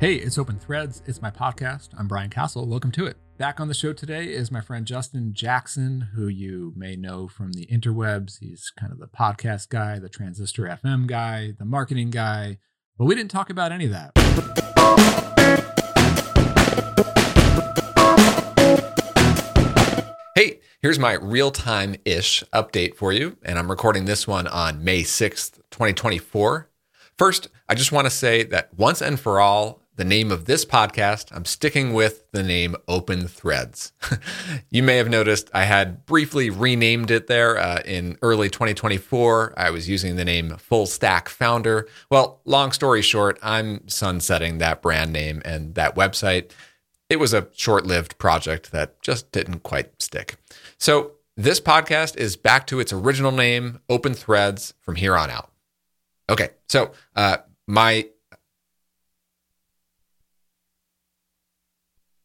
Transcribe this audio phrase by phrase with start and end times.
[0.00, 1.02] Hey, it's Open Threads.
[1.06, 1.88] It's my podcast.
[1.98, 2.68] I'm Brian Casel.
[2.68, 3.16] Welcome to it.
[3.36, 7.50] Back on the show today is my friend Justin Jackson, who you may know from
[7.54, 8.38] the interwebs.
[8.38, 12.58] He's kind of the podcast guy, the transistor FM guy, the marketing guy.
[12.96, 14.12] But we didn't talk about any of that.
[20.36, 23.36] Hey, here's my real time ish update for you.
[23.42, 26.68] And I'm recording this one on May 6th, 2024.
[27.16, 30.64] First, I just want to say that once and for all, the name of this
[30.64, 33.92] podcast, I'm sticking with the name Open Threads.
[34.70, 39.54] you may have noticed I had briefly renamed it there uh, in early 2024.
[39.56, 41.88] I was using the name Full Stack Founder.
[42.10, 46.52] Well, long story short, I'm sunsetting that brand name and that website.
[47.10, 50.36] It was a short lived project that just didn't quite stick.
[50.78, 55.50] So, this podcast is back to its original name, Open Threads, from here on out.
[56.30, 58.08] Okay, so uh, my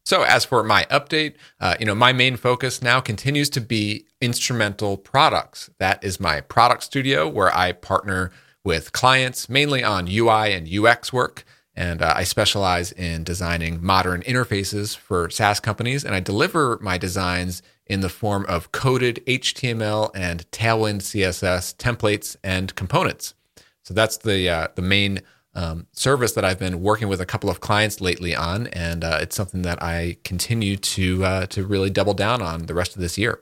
[0.04, 4.06] So, as for my update, uh, you know, my main focus now continues to be
[4.20, 5.70] instrumental products.
[5.78, 8.30] That is my product studio where I partner
[8.64, 11.44] with clients mainly on UI and UX work.
[11.74, 16.04] And uh, I specialize in designing modern interfaces for SaaS companies.
[16.04, 22.36] And I deliver my designs in the form of coded HTML and Tailwind CSS templates
[22.44, 23.34] and components.
[23.82, 25.20] So that's the uh, the main
[25.54, 29.18] um, service that I've been working with a couple of clients lately on, and uh,
[29.20, 33.00] it's something that I continue to uh, to really double down on the rest of
[33.00, 33.40] this year.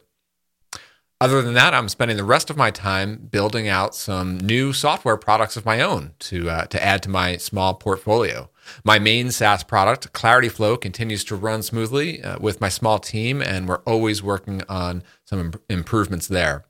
[1.20, 5.16] Other than that, I'm spending the rest of my time building out some new software
[5.16, 8.50] products of my own to uh, to add to my small portfolio.
[8.84, 13.40] My main SaaS product, Clarity Flow, continues to run smoothly uh, with my small team,
[13.40, 16.64] and we're always working on some Im- improvements there.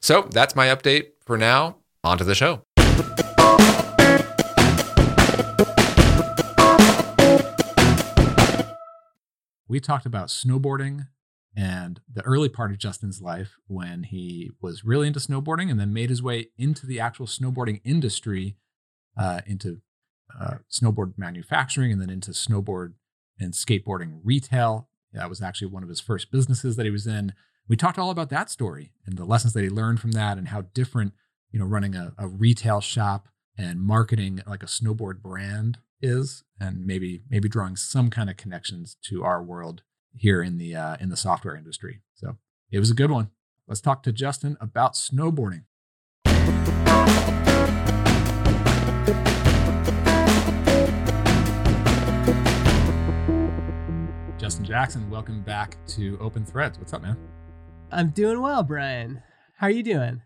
[0.00, 1.76] So that's my update for now.
[2.04, 2.65] On to the show.
[9.68, 11.08] We talked about snowboarding
[11.56, 15.92] and the early part of Justin's life when he was really into snowboarding and then
[15.92, 18.56] made his way into the actual snowboarding industry,
[19.16, 19.80] uh, into
[20.38, 22.92] uh, snowboard manufacturing and then into snowboard
[23.40, 24.88] and skateboarding retail.
[25.12, 27.32] That was actually one of his first businesses that he was in.
[27.68, 30.48] We talked all about that story and the lessons that he learned from that and
[30.48, 31.14] how different,
[31.50, 36.84] you know, running a, a retail shop and marketing like a snowboard brand is and
[36.84, 39.82] maybe maybe drawing some kind of connections to our world
[40.14, 42.00] here in the uh, in the software industry.
[42.14, 42.36] So
[42.70, 43.30] it was a good one.
[43.66, 45.64] Let's talk to Justin about snowboarding.
[54.38, 56.78] Justin Jackson, welcome back to Open Threads.
[56.78, 57.16] What's up, man?
[57.90, 59.22] I'm doing well, Brian.
[59.56, 60.22] How are you doing?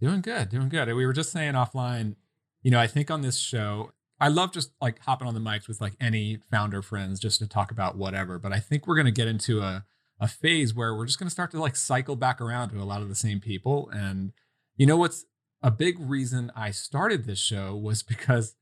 [0.00, 0.92] Doing good, doing good.
[0.92, 2.16] We were just saying offline,
[2.62, 5.68] you know, I think on this show, I love just like hopping on the mics
[5.68, 8.38] with like any founder friends just to talk about whatever.
[8.38, 9.84] But I think we're going to get into a,
[10.20, 12.84] a phase where we're just going to start to like cycle back around to a
[12.84, 13.90] lot of the same people.
[13.92, 14.32] And
[14.76, 15.24] you know what's
[15.62, 18.54] a big reason I started this show was because,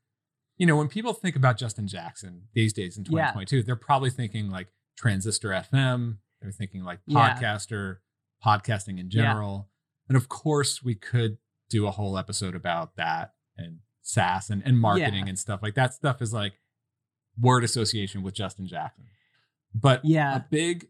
[0.57, 3.63] you know, when people think about Justin Jackson these days in 2022, yeah.
[3.65, 7.97] they're probably thinking like Transistor FM, they're thinking like podcaster,
[8.43, 8.57] yeah.
[8.57, 9.69] podcasting in general.
[9.69, 10.09] Yeah.
[10.09, 11.37] And of course, we could
[11.69, 15.29] do a whole episode about that and SaaS and, and marketing yeah.
[15.29, 16.53] and stuff like that stuff is like
[17.39, 19.05] word association with Justin Jackson.
[19.73, 20.87] But yeah, a big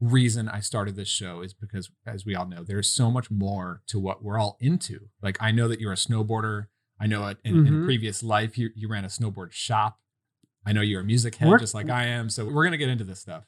[0.00, 3.82] reason I started this show is because, as we all know, there's so much more
[3.88, 5.08] to what we're all into.
[5.22, 6.66] Like, I know that you're a snowboarder.
[6.98, 7.66] I know in, mm-hmm.
[7.66, 9.98] in a previous life you, you ran a snowboard shop.
[10.66, 12.30] I know you're a music head we're, just like I am.
[12.30, 13.44] So we're going to get into this stuff.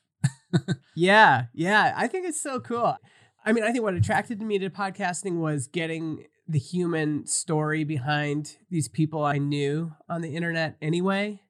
[0.94, 1.44] yeah.
[1.54, 1.94] Yeah.
[1.96, 2.96] I think it's so cool.
[3.44, 8.56] I mean, I think what attracted me to podcasting was getting the human story behind
[8.70, 11.42] these people I knew on the internet anyway.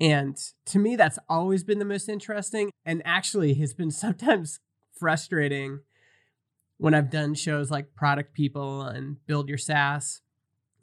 [0.00, 4.60] And to me, that's always been the most interesting and actually has been sometimes
[4.96, 5.80] frustrating
[6.76, 10.20] when I've done shows like Product People and Build Your SaaS.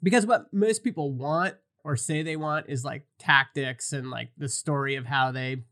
[0.02, 4.48] Because what most people want or say they want is like tactics and like the
[4.48, 5.64] story of how they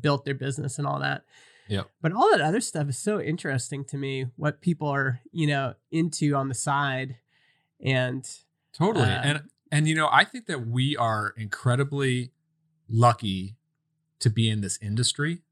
[0.00, 1.24] built their business and all that.
[1.68, 1.88] Yep.
[2.02, 5.74] But all that other stuff is so interesting to me, what people are, you know,
[5.90, 7.16] into on the side
[7.82, 8.28] and
[8.72, 9.04] totally.
[9.04, 12.30] uh, and and you know i think that we are incredibly
[12.88, 13.56] lucky
[14.20, 15.42] to be in this industry.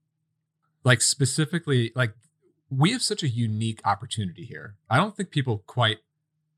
[0.84, 2.14] Like specifically like
[2.70, 4.76] we have such a unique opportunity here.
[4.88, 5.98] I don't think people quite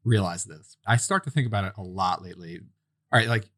[0.04, 0.76] realize this.
[0.86, 2.60] I start to think about it a lot lately.
[3.12, 3.50] All right like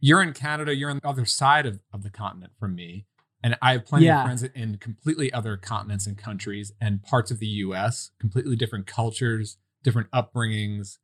[0.00, 3.04] you're in canada you're on the other side of, of the continent from me
[3.42, 4.20] and i have plenty yeah.
[4.20, 8.86] of friends in completely other continents and countries and parts of the us completely different
[8.86, 10.98] cultures different upbringings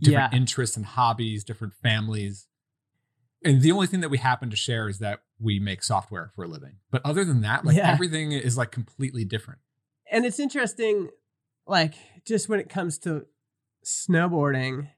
[0.00, 0.36] different yeah.
[0.38, 2.46] interests and hobbies, different families.
[3.44, 6.44] And the only thing that we happen to share is that we make software for
[6.44, 6.76] a living.
[6.90, 7.90] But other than that, like Yeah.
[7.92, 9.60] everything is like completely different.
[10.10, 11.10] and it's interesting,
[11.66, 11.94] like
[12.26, 13.26] just when it comes to
[13.84, 14.88] snowboarding.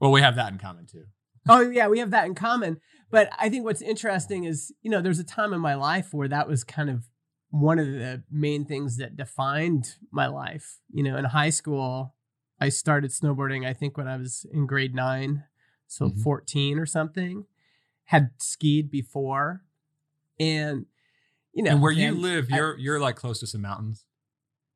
[0.00, 1.04] Well, we have that in common too.
[1.48, 2.80] oh yeah, we have that in common.
[3.10, 6.28] But I think what's interesting is, you know, there's a time in my life where
[6.28, 7.04] that was kind of
[7.50, 10.78] one of the main things that defined my life.
[10.90, 12.15] You know, in high school,
[12.60, 15.44] I started snowboarding, I think when I was in grade nine,
[15.86, 16.22] so Mhm.
[16.22, 17.46] 14 or something.
[18.04, 19.64] Had skied before.
[20.38, 20.86] And,
[21.52, 24.04] you know, and where you live, I- you're you're like close to some mountains.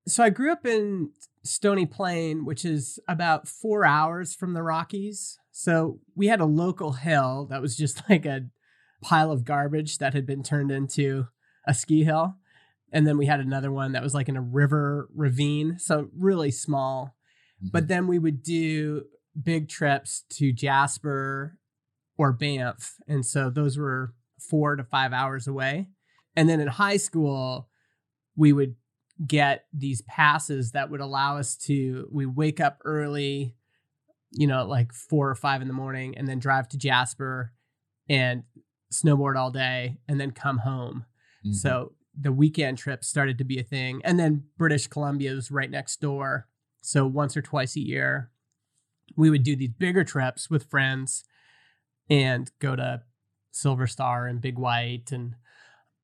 [0.08, 1.10] so I grew up in
[1.44, 5.38] Stony Plain, which is about four hours from the Rockies.
[5.52, 8.48] So we had a local hill that was just like a
[9.02, 11.28] pile of garbage that had been turned into
[11.66, 12.36] a ski hill.
[12.92, 15.78] And then we had another one that was like in a river ravine.
[15.78, 17.14] So really small.
[17.62, 19.04] But then we would do
[19.40, 21.58] big trips to Jasper
[22.16, 22.94] or Banff.
[23.06, 25.88] And so those were four to five hours away.
[26.36, 27.68] And then in high school,
[28.36, 28.76] we would
[29.26, 33.54] get these passes that would allow us to, we wake up early,
[34.32, 37.52] you know, like four or five in the morning, and then drive to Jasper
[38.08, 38.44] and
[38.92, 41.04] snowboard all day and then come home.
[41.44, 41.54] Mhm.
[41.54, 44.00] So the weekend trips started to be a thing.
[44.04, 46.48] And then British Columbia was right next door.
[46.80, 48.30] So once or twice a year,
[49.16, 51.24] we would do these bigger trips with friends
[52.08, 53.02] and go to
[53.50, 55.34] Silver Star and Big White and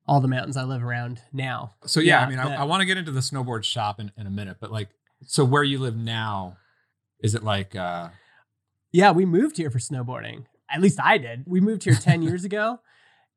[0.07, 1.73] all the mountains I live around now.
[1.85, 3.99] So yeah, Yeah, I mean, I, that- I want to get into the snowboard shop
[3.99, 4.89] in, in a minute, but like,
[5.25, 6.57] so where you live now,
[7.19, 8.09] is it like, uh,
[8.91, 10.45] Yeah, we moved here for snowboarding.
[10.69, 11.43] At least I did.
[11.47, 12.79] We moved here 10 years ago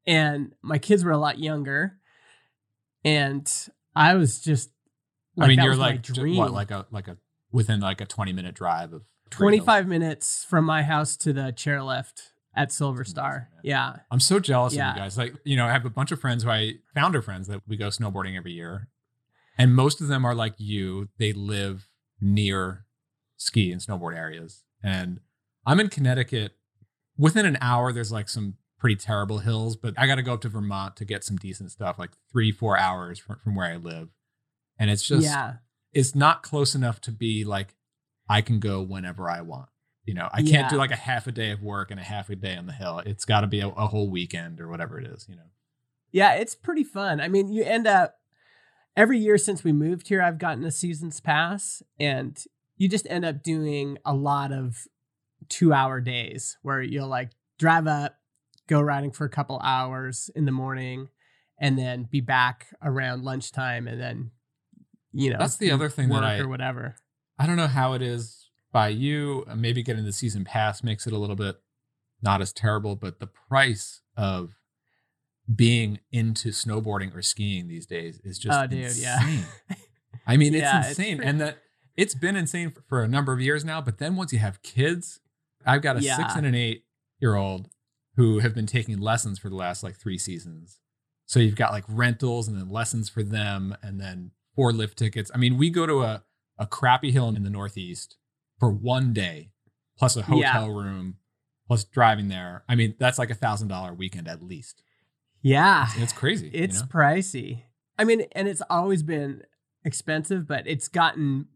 [0.07, 1.99] and my kids were a lot younger.
[3.05, 3.51] And
[3.97, 4.71] I was just
[5.39, 7.17] I mean, you're like what, like a like a
[7.53, 9.65] within like a 20 minute drive of Tree Hill.
[9.65, 13.49] 25 minutes from my house to the chairlift at Silver Star.
[13.63, 13.97] Yeah.
[14.11, 14.91] I'm so jealous Yeah.
[14.91, 15.17] of you guys.
[15.19, 17.77] Like, you know, I have a bunch of friends who I founder friends that we
[17.77, 18.89] go snowboarding every year.
[19.57, 21.09] And most of them are like you.
[21.19, 21.89] They live
[22.21, 22.87] near
[23.37, 24.65] ski and snowboard areas.
[24.83, 25.21] And
[25.67, 26.57] I'm in Connecticut.
[27.17, 30.41] Within an hour, there's like some pretty terrible hills, but I got to go up
[30.41, 33.77] to Vermont to get some decent stuff, like three, four hours from, from where I
[33.77, 34.09] live.
[34.79, 35.57] And it's just, yeah.
[35.93, 37.75] It's not close enough to be like,
[38.29, 39.69] I can go whenever I want.
[40.05, 40.69] You know, I can't Yeah.
[40.69, 42.73] do like a half a day of work and a half a day on the
[42.73, 43.01] hill.
[43.05, 45.51] It's got to be a, a whole weekend or whatever it is, you know.
[46.13, 47.21] Yeah, it's pretty fun.
[47.21, 48.17] I mean, you end up
[48.97, 52.43] every year since we moved here, I've gotten a season's pass, and
[52.77, 54.87] you just end up doing a lot of
[55.49, 58.17] two hour days where you'll like drive up,
[58.69, 61.09] go riding for a couple hours in the morning,
[61.61, 64.31] and then be back around lunchtime, and then
[65.13, 66.97] you know That's the other thing that I- or whatever.
[67.39, 69.45] I don't know how it is by you.
[69.49, 71.57] uh, Maybe getting the season pass makes it a little bit
[72.23, 74.51] not as terrible, but the price of
[75.53, 79.21] being into snowboarding or skiing these days is just Oh, dude, yeah.
[79.21, 79.45] insane.
[80.27, 81.17] I mean, it's Yeah, it's insane.
[81.17, 81.59] pretty- and that
[81.97, 83.81] it's been insane for, for a number of years now.
[83.81, 85.21] But then once you have kids,
[85.67, 86.85] I've got a six and an eight
[87.21, 87.69] year old
[88.17, 90.79] who have been taking lessons for the last like three seasons.
[91.27, 95.31] So you've got like rentals and then lessons for them and then four lift tickets.
[95.35, 96.25] I mean, we go to a,
[96.59, 98.17] a crappy hill in the Northeast
[98.59, 99.51] for one day,
[99.99, 100.53] plus a Yeah.
[100.53, 101.17] hotel room,
[101.67, 102.65] plus driving there.
[102.69, 104.83] I mean, that's like a thousand dollar weekend at least.
[105.43, 106.47] Yeah, It's, it's crazy.
[106.47, 106.87] you It's know?
[106.87, 107.63] pricey.
[107.99, 109.43] I mean, and it's always been
[109.85, 111.47] expensive, but it's gotten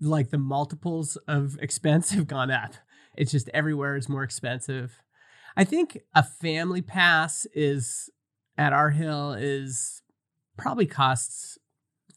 [0.00, 2.74] like the multiples of expense have gone up.
[3.16, 5.02] It's just everywhere is more expensive.
[5.56, 8.08] I think a family pass is
[8.56, 10.02] at our hill is
[10.56, 11.57] probably costs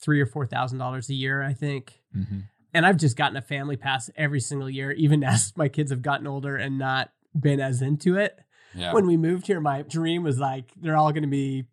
[0.01, 2.01] three or four thousand dollars a year, I think.
[2.15, 2.43] Mhm.
[2.73, 6.01] And I've just gotten a family pass every single year, even as my kids have
[6.01, 8.39] gotten older and not been as into it
[8.73, 8.93] Yeah.
[8.93, 11.65] when we moved here, my dream was like they're all going to be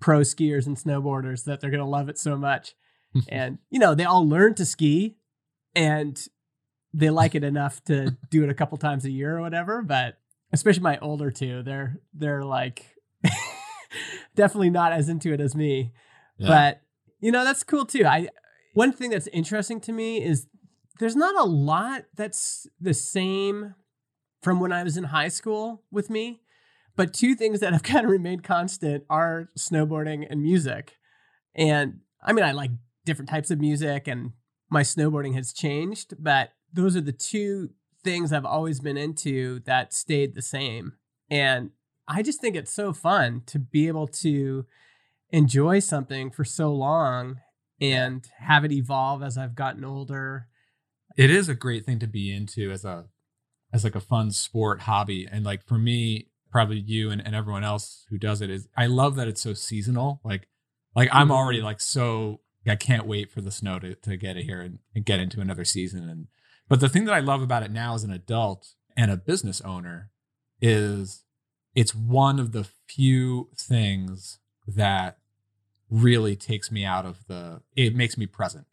[0.00, 2.74] pro skiers and snowboarders that they're going to love it so much.
[3.28, 5.16] and you know, they all learn to ski
[5.74, 6.26] and
[6.92, 10.18] they like it enough to do it a couple times a year or whatever, but
[10.52, 12.84] especially my older two, they're they're like
[14.34, 15.92] definitely not as into it as me.
[16.38, 16.48] Yeah.
[16.48, 16.82] But
[17.20, 18.04] you know, that's cool too.
[18.04, 18.28] I
[18.74, 20.46] one thing that's interesting to me is
[20.98, 23.74] there's not a lot that's the same
[24.42, 26.42] from when I was in high school with me.
[26.96, 30.96] But two things that have kind of remained constant are snowboarding and music.
[31.54, 32.70] And I mean, I like
[33.04, 34.32] different types of music and
[34.70, 37.70] my snowboarding has changed, but those are the two
[38.04, 40.94] things I've always been into that stayed the same.
[41.28, 41.70] And
[42.06, 44.66] I just think it's so fun to be able to
[45.32, 47.40] enjoy something for so long
[47.80, 50.48] and have it evolve as I've gotten older.
[51.16, 53.06] it is a great thing to be into as a
[53.72, 57.62] as like a fun sport hobby and like for me probably you and, and everyone
[57.64, 60.20] else who does it is I love that it's so seasonal.
[60.24, 60.48] Like
[60.94, 61.64] like I'm already Mhm.
[61.64, 65.20] like so I can't wait for the snow to, to get here and, and get
[65.20, 66.08] into another season.
[66.08, 66.26] And
[66.68, 69.60] but the thing that I love about it now as an adult and a business
[69.62, 70.10] owner
[70.60, 71.24] is
[71.74, 75.18] it's one of the few things that
[75.90, 78.66] really takes me out of the it makes me present.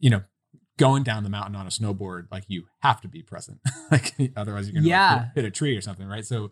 [0.00, 0.22] You know,
[0.78, 3.58] going down the mountain on a snowboard, like you have to be present.
[3.90, 6.24] like otherwise you're gonna like, hit, hit a tree or something, right?
[6.24, 6.50] So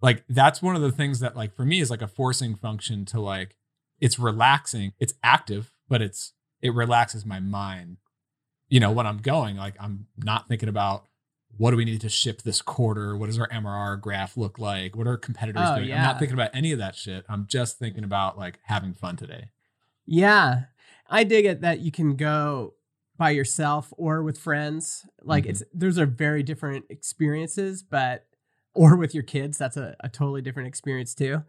[0.00, 3.04] like that's one of the things that like for me is like a forcing function
[3.06, 3.56] to like
[4.00, 6.32] it's relaxing, it's active, but it's
[6.62, 7.98] it relaxes my mind.
[8.68, 11.06] You know, when I'm going, like I'm not thinking about
[11.58, 13.16] what do we need to ship this quarter?
[13.16, 14.96] What does our MRR graph look like?
[14.96, 15.92] What are competitors Oh, doing?
[15.92, 17.24] I'm not thinking about any of that shit.
[17.28, 19.50] I'm just thinking about like having fun today.
[20.06, 20.64] Yeah.
[21.10, 22.74] I dig it that you can go
[23.16, 25.04] by yourself or with friends.
[25.22, 25.50] Like Mhm.
[25.50, 28.26] it's those are very different experiences, but
[28.74, 31.42] or with your kids, that's a, a totally different experience too.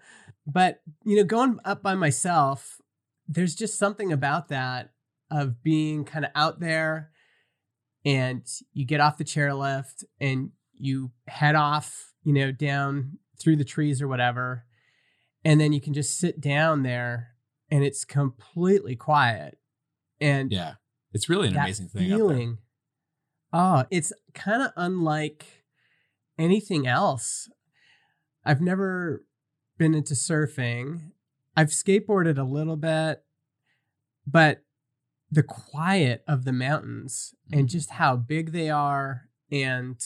[0.48, 2.82] But you know, going up by myself,
[3.28, 4.92] there's just something about that
[5.30, 7.12] of being kind of out there
[8.06, 13.66] and you get off the chairlift and you head off, you know, down through the
[13.66, 14.66] trees or whatever.
[15.44, 17.36] And then you can just sit down there
[17.72, 19.58] and it's completely quiet.
[20.20, 20.74] And Yeah.
[21.12, 22.08] It's really an amazing thing.
[22.08, 22.58] feeling,
[23.52, 25.66] oh, it's kind of unlike
[26.38, 27.50] anything else.
[28.46, 29.26] I've never
[29.78, 31.12] been into surfing.
[31.58, 33.24] I've skateboarded a little bit,
[34.28, 34.64] but
[35.32, 37.72] the quiet of the mountains and Mhm.
[37.72, 39.98] just how big they are and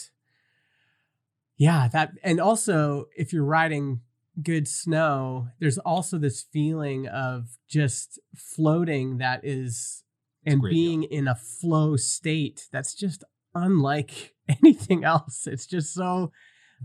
[1.58, 4.02] yeah, that and also if you're riding
[4.42, 10.04] good snow, there's also this feeling of just floating that is
[10.44, 15.46] It's and being in a flow state that's just unlike anything else.
[15.48, 16.32] It's just so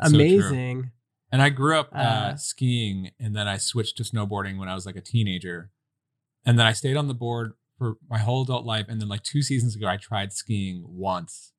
[0.01, 0.93] It's so amazing.
[1.33, 4.75] And I grew up uh, Uh, skiing and then I switched to snowboarding when I
[4.75, 5.71] was like a teenager.
[6.45, 8.87] And then I stayed on the board for my whole adult life.
[8.89, 11.53] And then like two seasons ago, I tried skiing once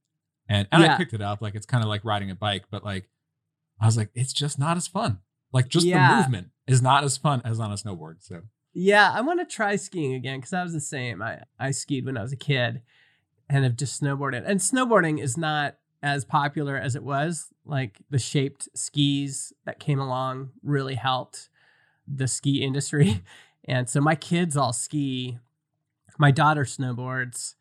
[0.47, 1.41] and, and I picked it up.
[1.41, 3.09] Like it's kind of like riding a bike, but like
[3.79, 5.19] I was like, it's just not as fun.
[5.53, 6.09] Like just Yeah.
[6.09, 8.17] the movement is not as fun as on a snowboard.
[8.19, 8.41] So
[8.73, 11.21] Yeah, I want to try skiing again because I was the same.
[11.21, 12.81] I, I skied when I was a kid
[13.49, 14.43] and have just snowboarded.
[14.45, 17.47] And snowboarding is not as popular as it was.
[17.65, 21.49] Like the shaped skis that came along really helped
[22.07, 23.23] the ski industry.
[23.65, 25.37] And so my kids all ski.
[26.19, 27.55] My daughter snowboards.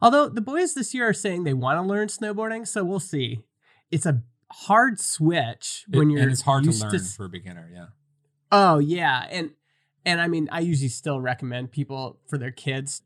[0.00, 3.42] Although the boys this year are saying they want to learn snowboarding, so we'll see.
[3.90, 7.28] It's a hard switch when it- you're and it's hard to learn s- for a
[7.28, 7.68] beginner.
[7.72, 7.86] Yeah.
[8.52, 9.50] Oh yeah, and
[10.06, 13.02] and I mean, I usually still recommend people for their kids.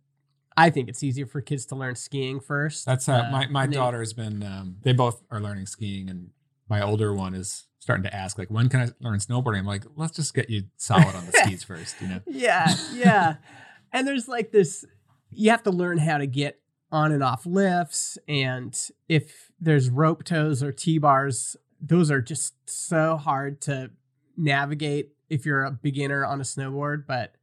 [0.57, 2.85] I think it's easier for kids to learn skiing first.
[2.85, 4.43] That's uh, Uh, my my and they- daughter has been.
[4.43, 6.31] Um, they both are learning skiing, and
[6.69, 9.59] my older one is starting to ask like, when can I learn snowboarding?
[9.61, 12.01] I'm like, let's just get you solid on the skis first.
[12.03, 12.21] You know.
[12.27, 13.37] Yeah, yeah.
[13.93, 14.85] and there's like this.
[15.31, 20.25] You have to learn how to get on and off lifts, and if there's rope
[20.25, 23.91] tows or T bars, those are just so hard to
[24.37, 27.07] navigate if you're a beginner on a snowboard.
[27.07, 27.35] But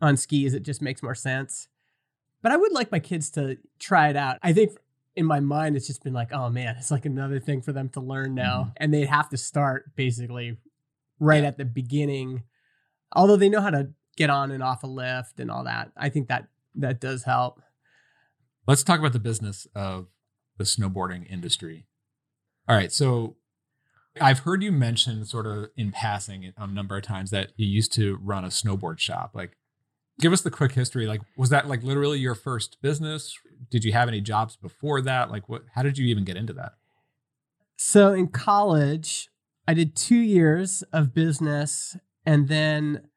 [0.00, 1.68] on skis, it just makes more sense.
[2.42, 4.38] But I would like my kids to try it out.
[4.42, 4.72] I think
[5.14, 7.88] in my mind, it's just been like, oh man, it's like another thing for them
[7.90, 8.60] to learn now.
[8.60, 8.70] Mm-hmm.
[8.76, 10.56] And they'd have to start basically
[11.18, 11.48] right Yeah.
[11.48, 12.42] at the beginning.
[13.12, 15.90] Although they know how to get on and off a lift and all that.
[15.96, 17.62] I think that that does help.
[18.66, 20.06] Let's talk about the business of
[20.58, 21.86] the snowboarding industry.
[22.68, 23.36] All right, so
[24.20, 27.92] I've heard you mention sort of in passing a number of times that you used
[27.94, 29.32] to run a snowboard shop.
[29.34, 29.56] Like
[30.18, 31.06] give us the quick history.
[31.06, 33.36] Like was that like literally your first business?
[33.70, 35.30] Did you have any jobs before that?
[35.30, 36.72] Like what how did you even get into that?
[37.76, 39.28] So in college,
[39.68, 43.08] I did two years of business and then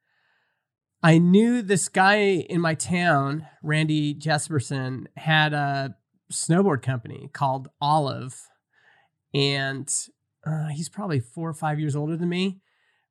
[1.02, 5.96] I knew this guy in my town, Randy Jesperson, had a
[6.30, 8.38] snowboard company called Olive.
[9.32, 9.90] And
[10.46, 12.60] uh, he's probably four or five years older than me.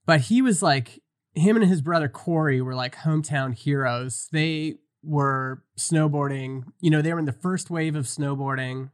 [0.05, 1.01] But he was like,
[1.34, 4.27] him and his brother Corey were like hometown heroes.
[4.31, 8.91] They were snowboarding, you know, they were in the first wave of snowboarding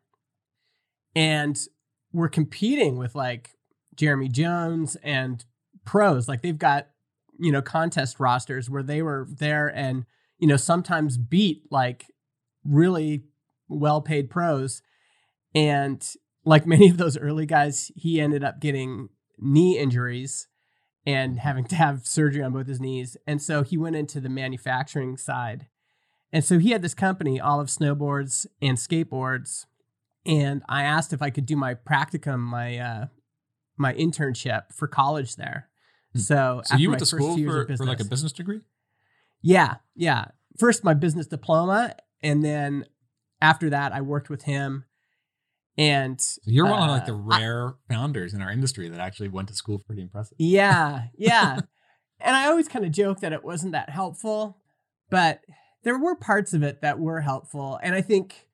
[1.15, 1.59] and
[2.13, 3.51] were competing with like
[3.95, 5.43] Jeremy Jones and
[5.83, 6.27] pros.
[6.27, 6.87] Like they've got,
[7.39, 10.05] you know, contest rosters where they were there and,
[10.37, 12.05] you know, sometimes beat like
[12.63, 13.23] really
[13.67, 14.81] well paid pros.
[15.53, 16.05] And
[16.43, 20.47] like many of those early guys, he ended up getting knee injuries
[21.05, 23.15] and having to have surgery on both his knees.
[23.27, 25.67] And so he went into the manufacturing side.
[26.33, 29.65] And so he had this company, Olive Snowboards and Skateboards.
[30.25, 33.05] And I asked if I could do my practicum, my uh,
[33.77, 35.69] my internship for college there.
[36.15, 36.19] Hmm.
[36.22, 38.62] So, So you went to school two years of for, for like a business- degree?
[39.41, 40.25] Yeah, yeah.
[40.57, 42.86] First, my business diploma, and then
[43.41, 44.86] after that, I worked with him.
[45.77, 49.00] And So you're one of like the Uh, I- rare founders in our industry that
[49.00, 49.79] actually went to school.
[49.79, 50.36] Pretty impressive.
[50.39, 51.60] yeah, yeah.
[52.19, 54.57] and I always kind of joke that it wasn't that helpful,
[55.10, 55.41] but
[55.84, 57.77] there were parts of it that were helpful.
[57.84, 58.48] And I think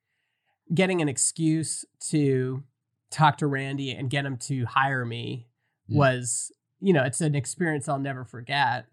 [0.74, 2.64] getting an excuse to
[3.10, 5.46] talk to Randy and get him to hire me
[5.88, 5.96] Mm.
[5.96, 6.50] was,
[6.82, 8.86] you know, it's an experience I'll never forget.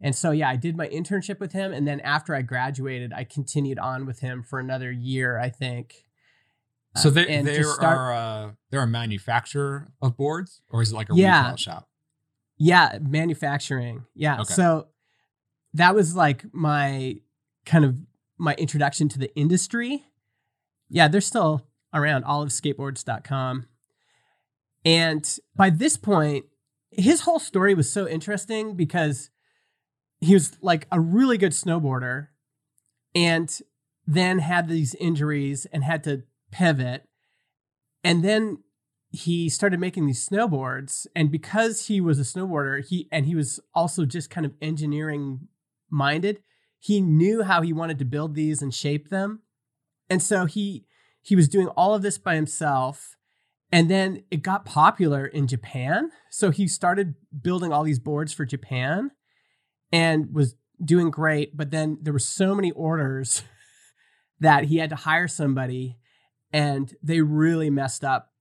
[0.00, 1.72] And so, yeah, I did my internship with him.
[1.72, 6.04] And then after I graduated, I continued on with him for another year, I think.
[6.96, 10.92] So Uh, they and they start- are uh, they're a manufacturer of boards, or is
[10.92, 11.42] it like a Yeah.
[11.42, 11.88] retail shop?
[12.56, 14.04] Yeah, manufacturing.
[14.14, 14.40] Yeah.
[14.42, 14.54] Okay.
[14.54, 14.88] So
[15.72, 17.16] that was like my
[17.66, 17.96] kind of
[18.38, 20.04] my introduction to the industry.
[20.88, 23.66] Yeah, they're still around oliveskateboards.com.
[24.84, 26.44] And by this point,
[26.96, 29.30] his whole story was so interesting because
[30.20, 32.28] he was like a really good snowboarder
[33.14, 33.60] and
[34.06, 37.08] then had these injuries and had to pivot.
[38.02, 38.58] And then
[39.14, 43.60] he started making these snowboards and because he was a snowboarder he and he was
[43.72, 45.46] also just kind of engineering
[45.88, 46.40] minded
[46.80, 49.40] he knew how he wanted to build these and shape them
[50.10, 50.84] and so he
[51.22, 53.14] he was doing all of this by himself
[53.74, 58.44] and then it got popular in Japan so he started building all these boards for
[58.44, 59.10] Japan
[59.92, 63.42] and was doing great but then there were so many orders
[64.40, 65.98] that he had to hire somebody
[66.52, 68.32] and they really messed up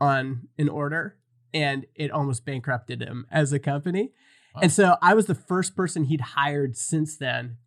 [0.00, 1.18] on an order
[1.52, 4.12] and it almost bankrupted him as a company.
[4.54, 4.62] Wow.
[4.62, 7.58] And so I was the first person he'd hired since then.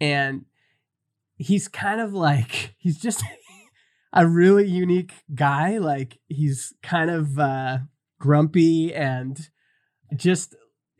[0.00, 0.46] And
[1.36, 3.22] he's kind of like, he's just
[4.12, 5.78] a really unique guy.
[5.78, 7.78] Like he's kind of uh,
[8.18, 9.48] grumpy and
[10.16, 10.54] just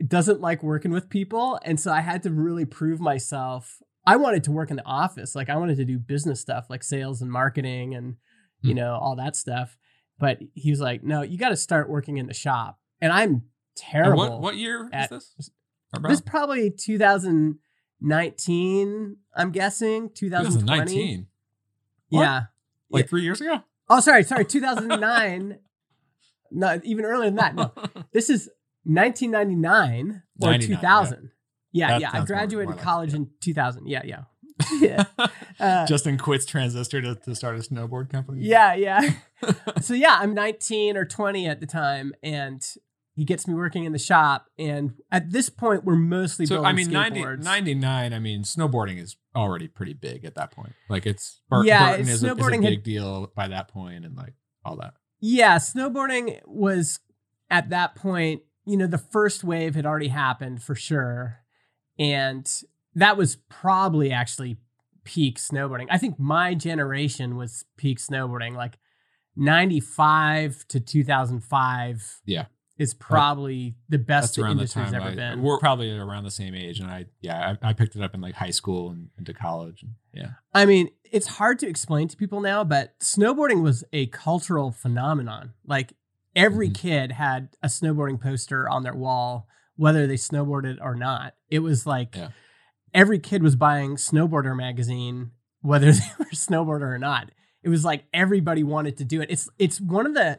[0.06, 1.58] doesn't like working with people.
[1.64, 3.78] And so I had to really prove myself.
[4.06, 5.34] I wanted to work in the office.
[5.34, 8.16] Like I wanted to do business stuff like sales and marketing and,
[8.62, 8.76] you Hmm.
[8.78, 9.76] know, all that stuff.
[10.18, 12.78] But he was like, no, you got to start working in the shop.
[13.00, 13.42] And I'm And
[13.76, 14.18] terrible.
[14.18, 15.50] what what year is at- this?
[15.92, 16.08] About?
[16.10, 20.10] This probably 2019, I'm guessing.
[20.14, 20.60] 2020.
[20.60, 21.26] 2019,
[22.10, 22.22] What?
[22.22, 22.42] Yeah.
[22.90, 23.60] Like three years ago.
[23.88, 24.44] Oh, sorry, sorry.
[24.44, 25.58] 2009.
[26.50, 27.54] no, even earlier than that.
[27.54, 27.72] No,
[28.12, 28.48] this is
[28.84, 31.30] 1999 or 2000.
[31.72, 32.10] Yeah, That yeah.
[32.12, 33.16] I graduated like college yeah.
[33.16, 33.86] in 2000.
[33.86, 34.22] Yeah, yeah.
[34.80, 35.04] yeah.
[35.58, 38.42] Uh, Justin quits Transistor to, to start a snowboard company.
[38.42, 39.10] yeah, yeah.
[39.82, 42.62] so yeah, I'm 19 or 20 at the time, and
[43.14, 44.46] he gets me working in the shop.
[44.58, 49.00] And at this point, we're mostly So building I mean, 90, 99, I mean, snowboarding
[49.02, 50.72] is already pretty big at that point.
[50.88, 53.68] Like it's Bur- Yeah, Burton is a, is a snowboarding had- big deal by that
[53.68, 54.94] point, and like all that.
[55.20, 57.00] Yeah, snowboarding was
[57.50, 61.40] at that point, you know, the first wave had already happened for sure.
[61.98, 62.50] And
[62.94, 64.56] that was probably actually
[65.04, 65.86] peak snowboarding.
[65.90, 68.78] I think my generation was peak snowboarding, like
[69.36, 72.20] 95 to 2005.
[72.24, 72.46] Yeah.
[72.80, 75.42] Is probably the best the industry's ever I, been.
[75.42, 78.20] we're probably around the same age, and I yeah, I, I picked it up in
[78.22, 79.82] like high school and into college.
[79.82, 84.06] And, yeah, I mean, it's hard to explain to people now, but snowboarding was a
[84.06, 85.52] cultural phenomenon.
[85.66, 85.92] Like
[86.34, 86.74] every Mhm.
[86.74, 91.34] kid had a snowboarding poster on their wall, whether they snowboarded or not.
[91.50, 92.28] It was like Yeah.
[92.94, 97.30] every kid was buying Snowboarder magazine, whether they were snowboarder or not.
[97.62, 99.30] It was like everybody wanted to do it.
[99.30, 100.38] It's it's one of the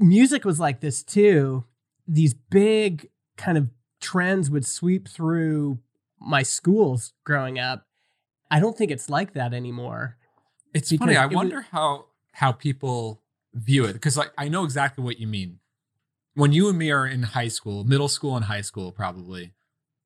[0.00, 1.64] music was like this too.
[2.06, 3.68] These big kind of
[4.00, 5.78] trends would sweep through
[6.20, 7.86] my schools growing up.
[8.50, 10.16] I don't think it's like that anymore.
[10.74, 11.16] it's funny.
[11.16, 13.22] I it was- wonder how how people
[13.54, 15.58] view it because like I know exactly what you mean.
[16.34, 19.52] When you and me are in high school, middle school and high school, probably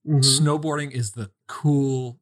[0.05, 0.19] Mm-hmm.
[0.19, 2.19] snowboarding is the cool,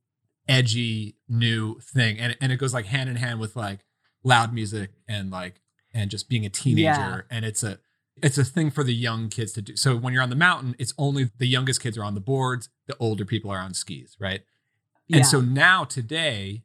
[0.48, 3.80] edgy new thing, and and it goes like hand in hand with like
[4.22, 5.60] loud music and like
[5.92, 7.20] and just being a teenager, Yeah.
[7.30, 7.78] and it's a
[8.22, 9.76] it's a thing for the young kids to do.
[9.76, 12.68] So when you're on the mountain, it's only the youngest kids are on the boards,
[12.86, 14.42] the older people are on skis, right?
[15.08, 15.18] Yeah.
[15.18, 16.64] And so now today,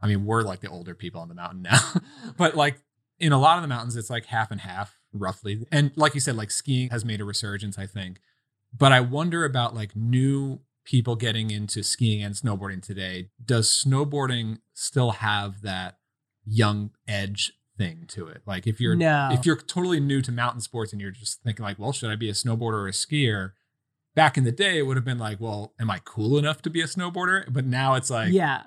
[0.00, 1.78] I mean, we're like the older people on the mountain now,
[2.36, 2.80] but like
[3.20, 5.64] in a lot of the mountains, it's like half and half roughly.
[5.70, 8.18] And like you said, like skiing has made a resurgence, I think.
[8.76, 13.28] But I wonder about like new people getting into skiing and snowboarding today.
[13.44, 15.98] Does snowboarding still have that
[16.44, 18.42] young edge thing to it?
[18.46, 19.30] Like if you're no.
[19.32, 22.16] if you're totally new to mountain sports and you're just thinking like, well, should I
[22.16, 23.52] be a snowboarder or a skier?
[24.14, 26.70] Back in the day, it would have been like, well, am I cool enough to
[26.70, 27.50] be a snowboarder?
[27.50, 28.64] But now it's like yeah.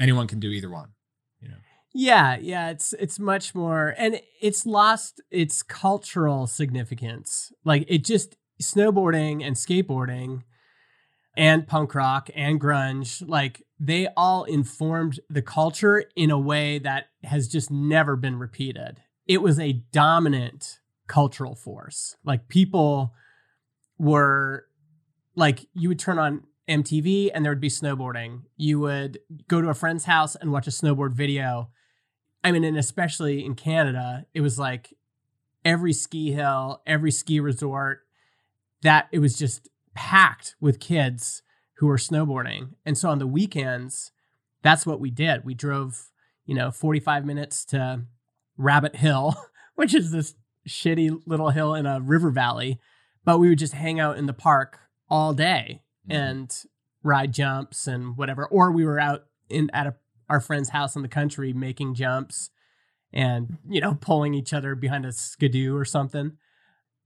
[0.00, 0.92] anyone can do either one.
[1.40, 1.56] You know.
[1.92, 7.52] Yeah, yeah, it's it's much more and it's lost its cultural significance.
[7.64, 10.42] Like it just snowboarding and skateboarding
[11.36, 17.06] and punk rock and grunge, like they all informed the culture in a way that
[17.24, 19.02] has just never been repeated.
[19.26, 22.16] It was a dominant cultural force.
[22.24, 23.14] Like people
[23.98, 24.66] were
[25.34, 28.42] like you would turn on MTV and there would be snowboarding.
[28.56, 31.70] You would go to a friend's house and watch a snowboard video
[32.46, 34.94] I mean, and especially in Canada, it was like
[35.64, 38.06] every ski hill, every ski resort,
[38.82, 41.42] that it was just packed with kids
[41.78, 42.70] who were snowboarding.
[42.84, 44.12] And so on the weekends,
[44.62, 45.44] that's what we did.
[45.44, 46.10] We drove,
[46.44, 48.02] you know, 45 minutes to
[48.56, 49.36] Rabbit Hill,
[49.74, 50.34] which is this
[50.68, 52.80] shitty little hill in a river valley,
[53.24, 56.20] but we would just hang out in the park all day mm-hmm.
[56.20, 56.64] and
[57.02, 58.46] ride jumps and whatever.
[58.46, 59.94] Or we were out in at a
[60.28, 62.50] our friend's house in the country making jumps
[63.12, 66.32] and you know pulling each other behind a skidoo or something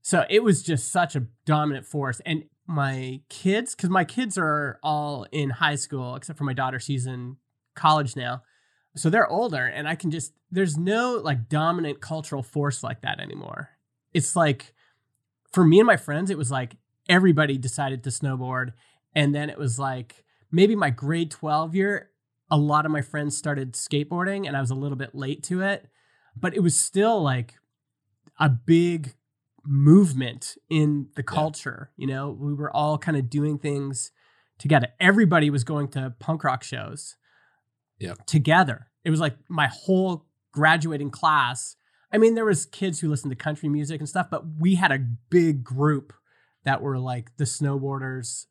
[0.01, 4.79] so it was just such a dominant force and my kids because my kids are
[4.81, 7.37] all in high school except for my daughter she's in
[7.75, 8.41] college now.
[8.95, 13.19] So they're older and i can just there's no like dominant cultural force like that
[13.19, 13.69] anymore.
[14.13, 14.73] It's like
[15.51, 16.75] for me and my friends it was like
[17.07, 18.73] everybody decided to snowboard
[19.15, 22.11] and then it was like maybe my grade 12 year
[22.51, 25.61] a lot of my friends started skateboarding and I was a little bit late to
[25.61, 25.87] it,
[26.35, 27.53] but it was still like
[28.37, 29.13] a big
[29.65, 31.91] movement in the culture.
[31.95, 32.01] Yeah.
[32.01, 34.11] You know, we were all kind of doing things
[34.57, 34.89] together.
[34.99, 37.15] Everybody was going to punk rock shows
[37.99, 38.13] yeah.
[38.25, 38.87] together.
[39.03, 41.75] It was like my whole graduating class.
[42.11, 44.91] I mean, there was kids who listened to country music and stuff, but we had
[44.91, 46.13] a big group
[46.63, 48.45] that were like the snowboarders,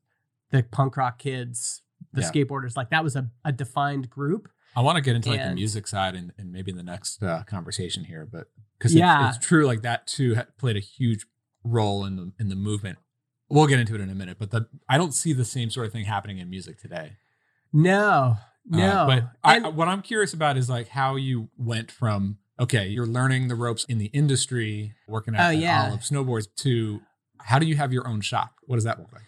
[0.51, 2.31] the punk rock kids, the yeah.
[2.31, 2.77] skateboarders.
[2.77, 4.49] Like that was a, a defined group.
[4.77, 6.83] I want to get into and, like the music side and, and maybe in the
[6.83, 8.47] next uh, conversation here, but
[8.79, 9.29] because yeah.
[9.29, 11.27] it's, it's true, like that too played a huge
[11.65, 12.99] role in the in the movement.
[13.49, 15.87] We'll get into it in a minute, but the, I don't see the same sort
[15.87, 17.17] of thing happening in music today.
[17.73, 18.37] No,
[18.73, 18.87] uh, no.
[18.87, 22.87] Uh, but and, I, what I'm curious about is like how you went from okay,
[22.87, 25.87] you're learning the ropes in the industry, working at, oh, yeah.
[25.87, 27.01] Olive Snowboards, to
[27.39, 28.53] how do you have your own shop?
[28.67, 29.23] What does that look like?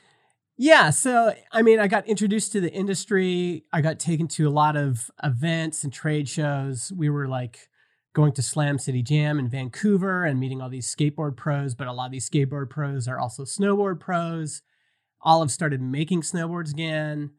[0.58, 3.64] Yeah, so I mean, I got introduced to the industry.
[3.72, 6.92] I got taken to a lot of events and trade shows.
[6.94, 7.68] We were like
[8.14, 11.92] going to Slam City Jam in Vancouver and meeting all these skateboard pros, but a
[11.92, 14.62] lot of these skateboard pros are also snowboard pros.
[15.22, 17.30] Olive started making snowboards again.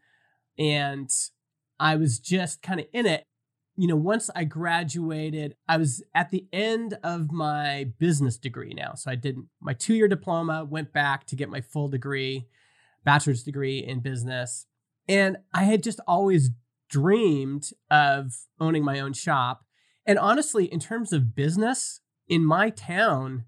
[0.57, 1.09] And
[1.79, 3.25] I was just kind of in it.
[3.75, 8.93] You know, once I graduated, I was at the end of my business degree now.
[8.95, 12.47] So I did my two year diploma, went back to get my full degree
[13.03, 14.65] bachelor's degree in business.
[15.07, 16.51] And I had just always
[16.89, 19.65] dreamed of owning my own shop.
[20.05, 23.45] And honestly, in terms of business in my town,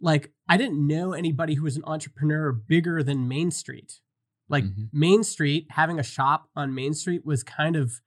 [0.00, 4.00] like I didn't know anybody who was an entrepreneur bigger than Main Street.
[4.48, 4.84] Like mm-hmm.
[4.92, 8.00] Main Street, having a shop on Main Street was kind of,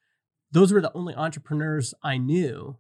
[0.52, 2.78] those were the only entrepreneurs I knew.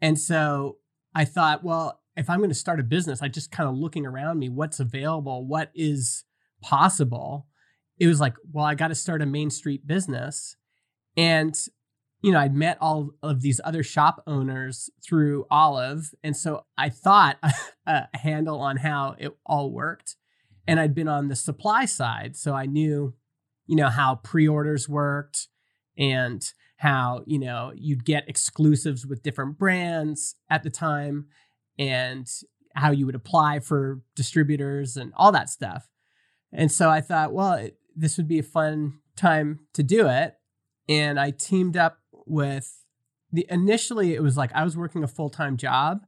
[0.00, 0.78] And so
[1.14, 4.06] I thought, well, if I'm going to start a business, I just kind of looking
[4.06, 6.24] around me, what's available, what is
[6.60, 7.46] possible,
[7.98, 10.56] it was like, well, I got to start a Main Street business.
[11.16, 11.54] And,
[12.22, 16.14] you know, I'd met all of these other shop owners through Olive.
[16.24, 17.36] And so I thought
[17.86, 20.16] a handle on how it all worked.
[20.66, 22.36] And I'd been on the supply side.
[22.36, 23.14] So I knew,
[23.66, 25.48] you know, how pre orders worked
[25.98, 26.42] and
[26.76, 31.26] how, you know, you'd get exclusives with different brands at the time
[31.78, 32.26] and
[32.74, 35.88] how you would apply for distributors and all that stuff.
[36.52, 40.34] And so I thought, well, it, this would be a fun time to do it.
[40.88, 42.84] And I teamed up with
[43.32, 46.06] the initially it was like I was working a full-time job.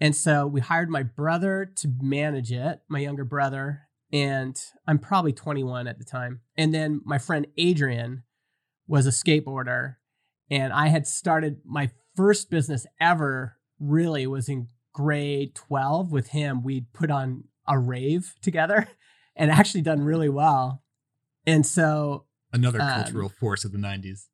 [0.00, 5.32] And so we hired my brother to manage it, my younger brother, and I'm probably
[5.32, 6.40] 21 at the time.
[6.56, 8.22] And then my friend Adrian
[8.86, 9.96] was a skateboarder
[10.50, 16.62] and I had started my first business ever really was in grade 12 with him.
[16.62, 18.88] We'd put on a rave together
[19.40, 20.82] and actually done really well.
[21.46, 24.26] And so another um, cultural force of the 90s.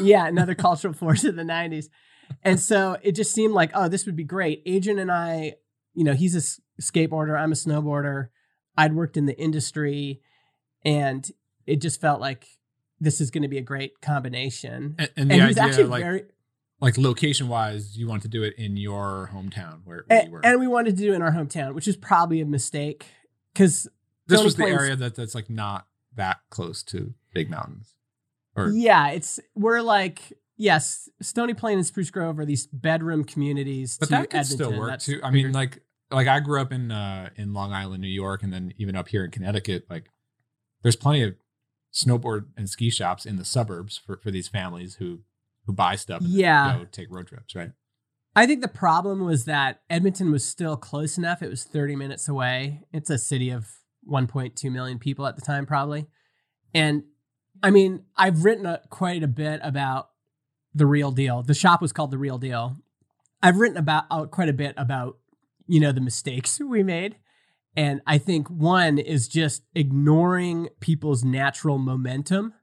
[0.00, 1.86] yeah, another cultural force of the 90s.
[2.42, 4.62] And so it just seemed like, oh, this would be great.
[4.66, 5.54] Adrian and I,
[5.94, 8.28] you know, he's a skateboarder, I'm a snowboarder.
[8.76, 10.22] I'd worked in the industry
[10.84, 11.30] and
[11.64, 12.46] it just felt like
[13.00, 14.96] this is going to be a great combination.
[14.98, 16.24] And, and the and idea, like, very,
[16.80, 20.32] like location wise, you want to do it in your hometown where, where and, you
[20.32, 20.40] were.
[20.44, 23.06] And we wanted to do it in our hometown, which is probably a mistake
[23.52, 23.88] because
[24.28, 25.86] this was the area that that's like not
[26.16, 27.94] that close to big mountains.
[28.56, 30.20] Or yeah, it's we're like
[30.56, 33.96] yes, Stony Plain and Spruce Grove are these bedroom communities.
[33.98, 34.56] But to that could Edmonton.
[34.56, 35.20] still work That's too.
[35.22, 38.52] I mean, like like I grew up in uh in Long Island, New York, and
[38.52, 40.06] then even up here in Connecticut, like
[40.82, 41.34] there's plenty of
[41.92, 45.20] snowboard and ski shops in the suburbs for, for these families who
[45.66, 46.78] who buy stuff and Yeah.
[46.78, 47.72] go take road trips, right?
[48.34, 51.42] I think the problem was that Edmonton was still close enough.
[51.42, 52.84] It was 30 minutes away.
[52.92, 53.68] It's a city of
[54.08, 56.06] 1.2 million people at the time, probably.
[56.74, 57.04] And
[57.62, 60.10] I mean, I've written a, quite a bit about
[60.74, 61.42] the real deal.
[61.42, 62.76] The shop was called the real deal.
[63.42, 65.18] I've written about uh, quite a bit about,
[65.66, 67.16] you know, the mistakes we made.
[67.76, 72.54] And I think one is just ignoring people's natural momentum.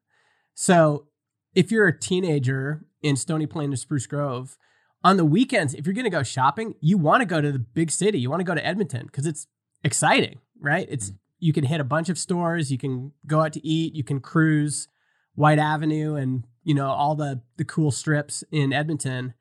[0.54, 1.08] So
[1.54, 4.58] if you're a teenager in Stony Plain or Spruce Grove,
[5.04, 7.60] on the weekends, if you're going to go shopping, you want to go to the
[7.60, 8.20] big city.
[8.20, 9.48] You want to go to Edmonton because it's
[9.84, 10.88] exciting, right?
[10.90, 14.04] It's you can hit a bunch of stores, you can go out to eat, you
[14.04, 14.88] can cruise
[15.36, 19.34] Whyte Avenue and you know all the the cool strips in Edmonton,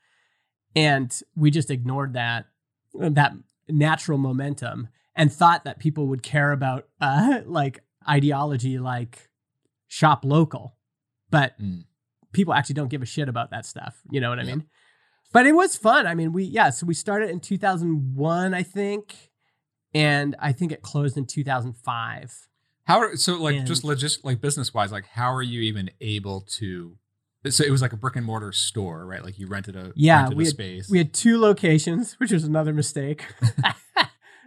[0.74, 2.46] and we just ignored that
[2.94, 3.32] that
[3.68, 9.28] natural momentum and thought that people would care about uh, like ideology like
[9.88, 10.76] shop local,
[11.30, 11.84] but Mm.
[12.32, 14.02] people actually don't give a shit about that stuff.
[14.10, 14.56] You know what I Yeah.
[14.56, 14.64] mean?
[15.32, 16.06] But it was fun.
[16.06, 19.30] I mean, we yeah, so we started in 2001, I think,
[19.94, 22.32] and I think it closed in 2005.
[22.86, 25.90] How are, so like And- just logist like business wise, like how are you even
[26.00, 26.96] able to?
[27.48, 29.22] So it was like a brick and mortar store, right?
[29.22, 32.32] Like you rented a Yeah, rented we a had- space, We had two locations, which
[32.32, 33.24] was another mistake.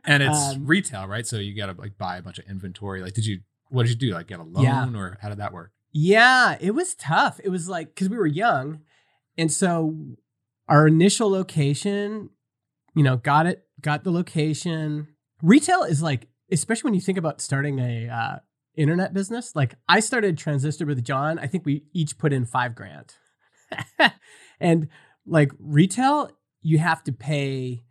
[0.05, 1.25] and it's um, retail, right?
[1.25, 3.01] So you got to like buy a bunch of inventory.
[3.01, 3.41] Like, did you?
[3.69, 4.13] What did you do?
[4.15, 4.89] Like get a loan, Yeah.
[4.95, 5.71] or how did that work?
[5.91, 7.39] Yeah, it was tough.
[7.43, 8.79] It was like because we were young,
[9.37, 9.95] and so
[10.69, 12.29] our initial location,
[12.95, 15.07] you know, got it, got the location.
[15.41, 18.35] Retail is like, especially when you think about starting a uh,
[18.75, 19.55] internet business.
[19.55, 21.39] Like I started Transistor with John.
[21.39, 23.13] I think we each put in five grand,
[24.59, 24.87] and
[25.25, 27.83] like retail, you have to pay.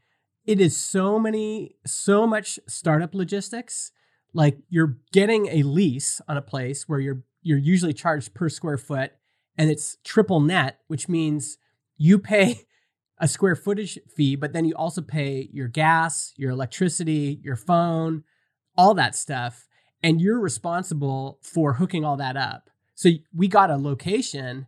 [0.45, 3.91] It is so many, so much startup logistics
[4.37, 8.77] like you're getting a lease on a place where you're you're usually charged per square
[8.77, 9.13] foot
[9.57, 11.57] and it's triple net which means
[11.97, 12.66] you pay
[13.19, 18.23] a square footage fee but then you also pay your gas your electricity your phone
[18.77, 19.67] all that stuff
[20.03, 24.67] and you're responsible for hooking all that up so we got a location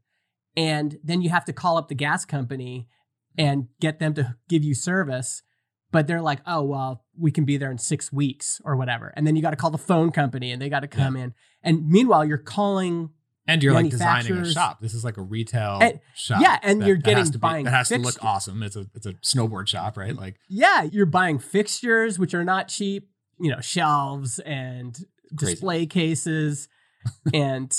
[0.56, 2.88] and then you have to call up the gas company
[3.36, 5.42] and get them to give you service
[5.90, 9.12] but they're like, oh, well, we can be there in six weeks or whatever.
[9.16, 11.34] And then you got to call the phone company and they got to come in.
[11.62, 13.10] And meanwhile, you're calling,
[13.48, 14.80] And you're like designing a shop.
[14.80, 16.40] This is like a retail And- shop.
[16.42, 18.62] yeah, and you're has getting to be- buying that has to look awesome.
[18.62, 20.14] It's a it's a snowboard shop, right?
[20.14, 23.08] Like yeah, you're buying fixtures, which are not cheap,
[23.40, 24.94] you know, shelves and
[25.36, 25.52] Crazy.
[25.54, 26.68] display cases.
[27.34, 27.72] and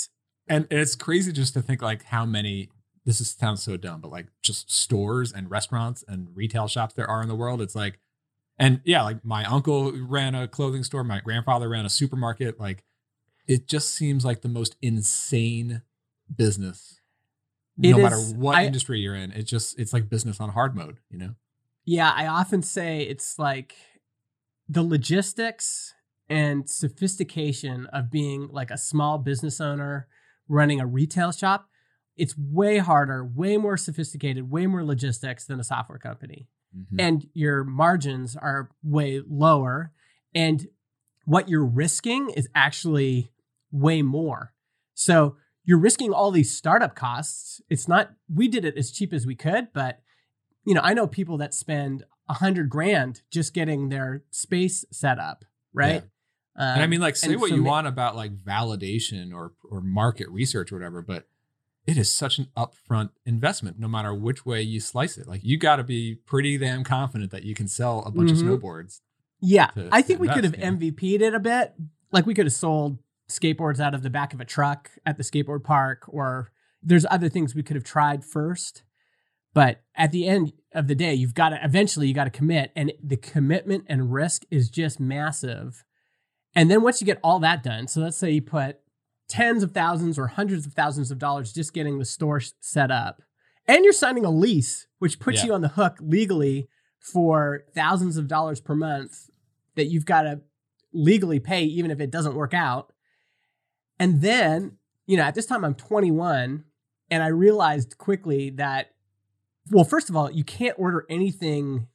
[0.48, 2.68] and it's crazy just to think like how many
[3.04, 7.08] this is, sounds so dumb but like just stores and restaurants and retail shops there
[7.08, 7.98] are in the world it's like
[8.58, 12.82] and yeah like my uncle ran a clothing store my grandfather ran a supermarket like
[13.50, 15.82] it just seems like the most insane
[16.34, 17.00] business
[17.82, 20.74] It no matter what I- industry you're in it just it's like business on hard
[20.76, 21.34] mode you know
[21.86, 23.74] yeah, I often say it's like
[24.68, 25.94] the logistics
[26.28, 30.06] and sophistication of being like a small business owner
[30.46, 31.68] running a retail shop.
[32.16, 36.48] It's way harder, way more sophisticated, way more logistics than a software company.
[36.76, 37.00] Mhm.
[37.00, 39.90] and your margins are way lower
[40.32, 40.68] and
[41.24, 43.32] what you're risking is actually
[43.70, 44.52] way more.
[44.94, 47.60] So you're risking all these startup costs.
[47.68, 50.00] It's not we did it as cheap as we could but
[50.64, 55.18] you know i know people that spend a hundred grand just getting their space set
[55.18, 56.02] up right?
[56.56, 59.52] And i Um, mean like say what so you ma- want about like validation or
[59.70, 61.26] or market research or whatever but
[61.86, 65.26] it is such an upfront investment no matter which way you slice it.
[65.26, 68.32] Like you got to be pretty damn confident that you can sell a bunch Mhm.
[68.32, 69.00] of snowboards
[69.40, 71.74] Yeah, I think we could have invest, MVP'd it a bit.
[72.12, 72.98] Like we could have sold
[73.30, 76.50] skateboards out of the back of a truck at the skateboard park, or
[76.82, 78.82] there's other things we could have tried first.
[79.52, 82.72] But at the end of the day, you've got to eventually you got to commit,
[82.76, 85.84] and the commitment and risk is just massive.
[86.54, 88.78] And then once you get all that done, so let's say you put
[89.28, 93.22] tens of thousands or hundreds of thousands of dollars just getting the store set up,
[93.66, 95.46] and you're signing a lease, which puts Yeah.
[95.46, 99.30] you on the hook legally for thousands of dollars per month
[99.76, 100.40] that you've got to
[100.92, 102.92] legally pay even if it doesn't work out.
[104.00, 106.64] And then, you know, at this time I'm 21
[107.10, 108.88] and I realized quickly that
[109.70, 111.86] well, first of all, you can't order anything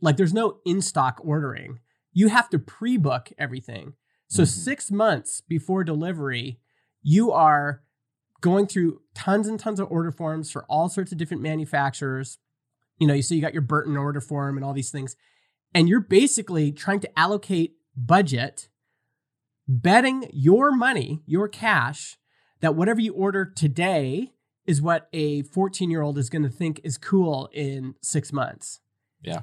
[0.00, 1.78] like there's no in-stock ordering.
[2.12, 3.92] You have to pre-book everything.
[4.26, 4.48] So Mhm.
[4.48, 6.60] 6 months before delivery,
[7.02, 7.84] you are
[8.40, 12.38] going through tons and tons of order forms for all sorts of different manufacturers.
[12.98, 15.14] You know, you so see you got your Burton order form and all these things.
[15.74, 18.68] And you're basically trying to allocate budget,
[19.68, 22.16] betting your money, your cash,
[22.60, 24.32] that whatever you order today
[24.66, 28.80] is what a 14 year old is going to think is cool in six months.
[29.22, 29.42] Yeah.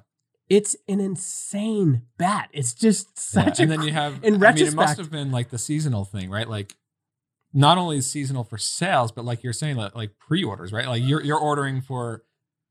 [0.50, 2.50] It's an insane bet.
[2.52, 3.64] It's just such yeah.
[3.66, 3.70] a.
[3.70, 6.30] And then you have, in I mean, it must have been like the seasonal thing,
[6.30, 6.48] right?
[6.48, 6.76] Like,
[7.54, 10.88] not only is seasonal for sales, but like you're saying, like, like pre-orders, right?
[10.88, 12.24] Like you're you're ordering for,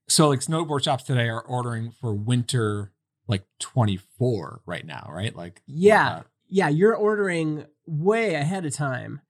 [0.08, 2.92] so like snowboard shops today are ordering for winter
[3.28, 5.34] like 24 right now, right?
[5.36, 6.08] Like Yeah.
[6.08, 9.20] uh, yeah, you're ordering way ahead of time.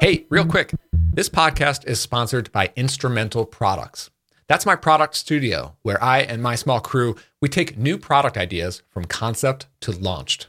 [0.00, 0.74] Hey, real quick,
[1.12, 4.10] this podcast is sponsored by Instrumental Products.
[4.46, 8.82] That's my product studio where I and my small crew, we take new product ideas
[8.90, 10.48] from concept to launched.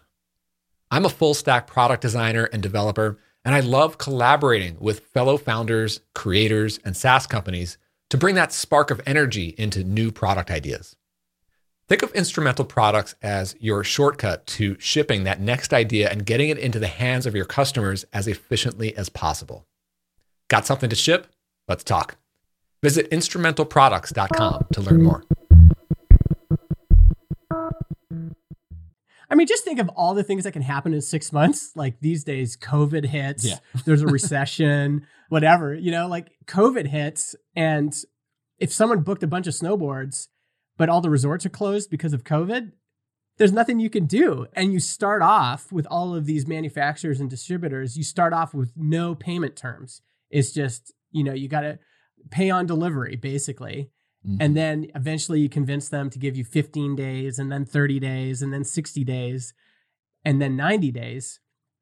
[0.91, 6.01] I'm a full stack product designer and developer, and I love collaborating with fellow founders,
[6.13, 7.77] creators, and SaaS companies
[8.09, 10.95] to bring that spark of energy into new product ideas.
[11.89, 16.57] Think of instrumental products as your shortcut to shipping that next idea and getting it
[16.57, 19.65] into the hands of your customers as efficiently as possible.
[20.47, 21.27] Got something to ship?
[21.67, 22.15] Let's talk.
[22.81, 25.23] Visit instrumentalproducts.com to learn more.
[29.29, 31.71] I mean, just think of all the things that can happen in six months.
[31.75, 33.57] Like these days, COVID hits, Yeah.
[33.85, 37.35] there's a recession, whatever, you know, like COVID hits.
[37.55, 37.93] And
[38.59, 40.27] if someone booked a bunch of snowboards,
[40.77, 42.71] but all the resorts are closed because of COVID,
[43.37, 44.47] there's nothing you can do.
[44.53, 48.73] And you start off with all of these manufacturers and distributors, you start off with
[48.75, 50.01] no payment terms.
[50.29, 51.79] It's just, you know, you got to
[52.31, 53.89] pay on delivery, basically.
[54.25, 54.37] mhm.
[54.39, 58.41] And then eventually you convince them to give you 15 days and then 30 days
[58.41, 59.53] and then 60 days
[60.23, 61.39] and then 90 days.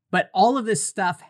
[0.10, 1.22] But all of this stuff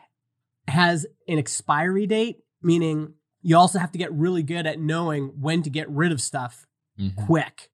[0.67, 5.63] has an expiry date, meaning you also have to get really good at knowing when
[5.63, 6.65] to get rid of stuff
[6.99, 7.15] Mhm.
[7.25, 7.69] quick.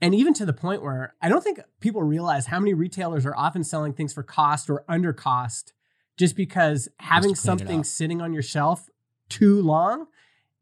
[0.00, 3.36] And even to the point where I don't think people realize how many retailers are
[3.36, 5.72] often selling things for cost or under cost
[6.16, 8.88] just because having it something sitting on your shelf
[9.28, 10.06] too long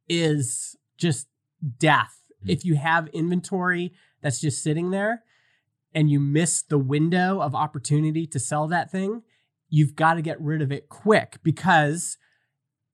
[0.09, 1.29] is just
[1.79, 2.23] death.
[2.45, 2.51] Mm.
[2.51, 5.23] If you have inventory that's just sitting there
[5.95, 9.23] and you miss the window of opportunity to sell that thing,
[9.69, 12.17] you've got to get rid of it quick because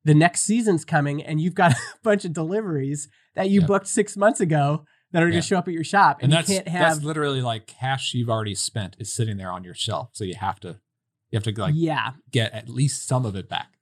[0.05, 3.66] the next season's coming and you've got a bunch of deliveries that you Yeah.
[3.66, 6.18] booked six months ago that are going to show up at your shop.
[6.20, 9.37] And, and that's you can't have that's literally like cash you've already spent is sitting
[9.37, 10.81] there on your shelf, so you have to
[11.31, 13.75] you have to like yeah, get at least some of it back.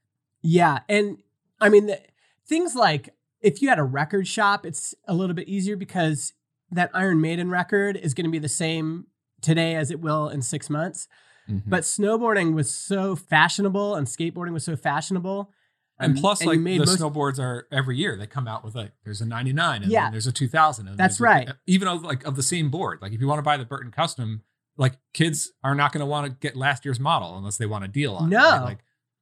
[0.42, 1.18] Yeah, and
[1.60, 2.00] I mean the,
[2.46, 3.10] things like
[3.40, 6.32] if you had a record shop, it's a little bit easier because
[6.70, 9.06] that Iron Maiden record is going to be the same
[9.40, 11.08] today as it will in six months.
[11.50, 11.62] Mhm.
[11.66, 15.50] But snowboarding was so fashionable and skateboarding was so fashionable.
[16.02, 18.92] And um, plus, like the most- snowboards are every year they come out with like
[19.04, 20.04] there's a 99 and Yeah.
[20.04, 20.88] then there's a 2000.
[20.88, 21.48] And That's there's a- right.
[21.66, 22.98] even of like of the same board.
[23.02, 24.42] Like if you want to buy the Burton Custom,
[24.76, 27.84] like kids are not going to want to get last year's model unless they want
[27.84, 28.28] a deal on.
[28.32, 28.40] it, No.
[28.50, 28.62] right?
[28.62, 28.78] like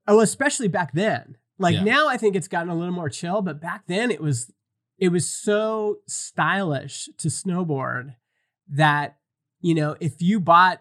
[0.08, 1.36] Oh, especially back then.
[1.58, 1.84] Like Yeah.
[1.84, 4.50] now I think it's gotten a little more chill, but back then it was
[4.98, 8.14] it was so stylish to snowboard
[8.68, 9.16] that
[9.62, 10.80] you know, if you bought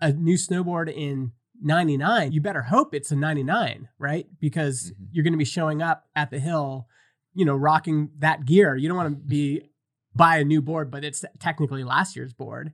[0.00, 4.26] a new snowboard in 99, you better hope it's a 99, right?
[4.40, 5.08] Because Mhm.
[5.12, 6.86] you're going to be showing up at the hill,
[7.34, 8.74] you know, rocking that gear.
[8.76, 9.70] You don't want to be
[10.14, 12.72] buy a new board, but it's technically last year's board.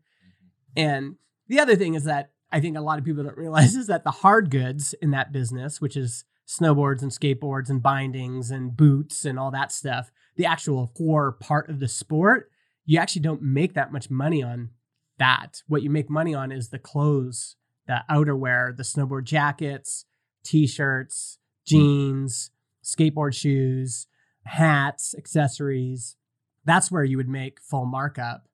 [0.77, 1.16] And
[1.49, 4.05] the other thing is that I think a lot of people don't realize is that
[4.05, 9.25] the hard goods in that business, which is snowboards and skateboards and bindings and boots
[9.25, 12.51] and all that stuff, the actual core part of the sport,
[12.85, 14.70] you actually don't make that much money on
[15.18, 15.62] that.
[15.66, 20.05] What you make money on is the clothes, the outerwear, the snowboard jackets,
[20.44, 21.77] t-shirts, hmm.
[21.77, 22.51] jeans,
[22.85, 24.07] skateboard shoes,
[24.44, 26.16] hats, accessories.
[26.64, 28.49] That's where you would make full markup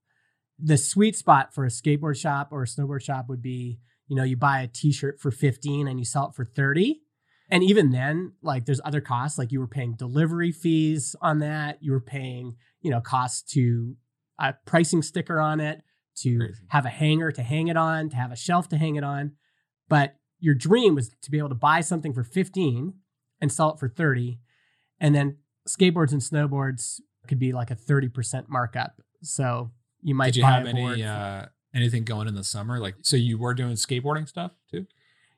[0.62, 4.22] the sweet spot for a skateboard shop or a snowboard shop would be, you know,
[4.22, 7.01] you buy a t-shirt for 15 and you sell it for 30.
[7.51, 11.83] And even then, like there's other costs, like you were paying delivery fees on that.
[11.83, 13.97] You were paying, you know, costs to
[14.39, 15.83] a pricing sticker on it,
[16.16, 16.64] to Crazy.
[16.68, 19.32] have a hanger to hang it on, to have a shelf to hang it on.
[19.88, 22.94] But your dream was to be able to buy something for 15
[23.40, 24.38] and sell it for 30.
[25.00, 25.38] And then
[25.68, 29.00] skateboards and snowboards could be like a 30% markup.
[29.22, 29.70] So
[30.02, 32.78] you might did you buy have any uh anything going in the summer?
[32.78, 34.86] Like so you were doing skateboarding stuff too?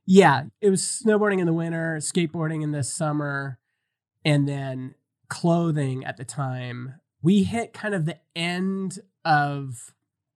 [0.06, 3.58] Yeah, it was snowboarding in the winter, skateboarding in the summer,
[4.24, 4.94] and then
[5.28, 6.94] clothing at the time.
[7.22, 9.94] We hit kind of the end of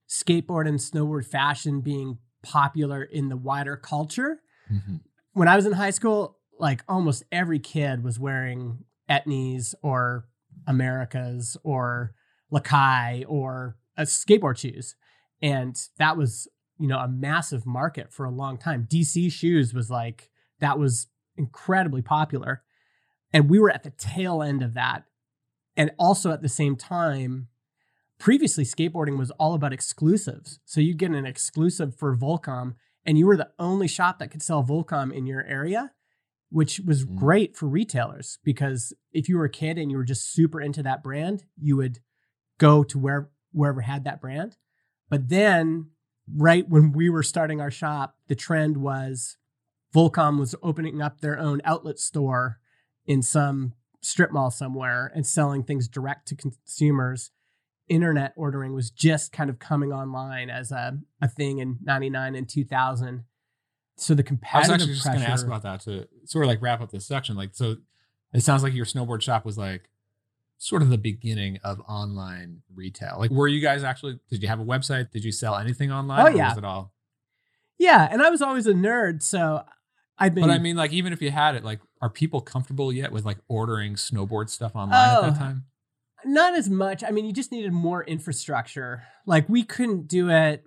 [0.08, 4.40] skateboard and snowboard fashion being popular in the wider culture.
[4.72, 4.96] Mm-hmm.
[5.32, 10.28] when I was in high school, like almost every kid was wearing Etnies or
[10.68, 12.14] Emericas or
[12.52, 14.94] Lakai or a skateboard shoes.
[15.40, 16.48] And that was,
[16.78, 18.86] you know, a massive market for a long time.
[18.90, 20.30] DC shoes was like,
[20.60, 21.06] that was
[21.36, 22.62] incredibly popular.
[23.32, 25.04] And we were at the tail end of that.
[25.76, 27.48] And also at the same time,
[28.18, 30.60] previously skateboarding was all about exclusives.
[30.64, 32.74] So you'd get an exclusive for Volcom
[33.06, 35.92] and you were the only shop that could sell Volcom in your area,
[36.50, 37.16] which was Mm.
[37.16, 40.82] great for retailers because if you were a kid and you were just super into
[40.82, 42.00] that brand, you would
[42.58, 44.56] go to where wherever had that brand.
[45.08, 45.90] But then
[46.30, 49.36] right when we were starting our shop, the trend was
[49.94, 52.60] Volcom was opening up their own outlet store
[53.06, 57.30] in some strip mall somewhere and selling things direct to consumers.
[57.88, 62.48] Internet ordering was just kind of coming online as a, a thing in 99 and
[62.48, 63.24] 2000.
[63.96, 66.48] So the competitive I was actually just going to ask about that to sort of
[66.48, 67.36] like wrap up this section.
[67.36, 67.76] Like, so
[68.32, 69.88] it sounds like your snowboard shop was like
[70.58, 73.16] sort of the beginning of online retail.
[73.18, 74.18] Like, were you guys actually?
[74.30, 75.10] Did you have a website?
[75.10, 76.20] Did you sell anything online?
[76.20, 76.48] Oh, or yeah.
[76.50, 76.92] Was it all?
[77.78, 79.62] Yeah, and I was always a nerd, so
[80.18, 82.92] I've been But I mean, like, even if you had it, like, are people comfortable
[82.92, 85.22] yet with like ordering snowboard stuff online at Oh.
[85.22, 85.64] that time?
[86.28, 87.02] Not as much.
[87.04, 89.02] I mean, you just needed more infrastructure.
[89.26, 90.64] Like we couldn't do it.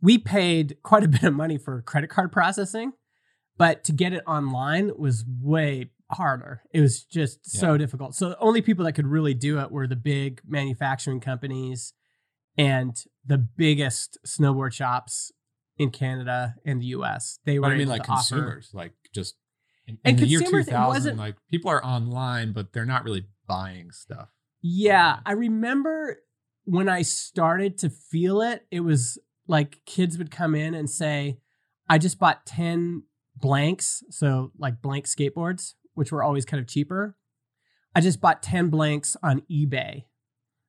[0.00, 2.92] We paid quite a bit of money for credit card processing,
[3.56, 6.62] but to get it online was way harder.
[6.72, 8.14] It was just so difficult.
[8.14, 11.94] So the only people that could really do it were the big manufacturing companies
[12.56, 12.94] and
[13.24, 15.32] the biggest snowboard shops
[15.76, 17.38] in Canada and the US.
[17.44, 19.34] They were I mean, like to offer- consumers, like just
[19.86, 23.90] in, in And the year 2000, like people are online, but they're not really buying
[23.90, 24.28] stuff.
[24.66, 26.20] Yeah, I remember
[26.64, 31.36] when I started to feel it, it was like kids would come in and say,
[31.86, 33.02] I just bought 10
[33.36, 37.14] blanks, so like blank skateboards, which were always kind of cheaper.
[37.94, 40.04] I just bought 10 blanks on eBay.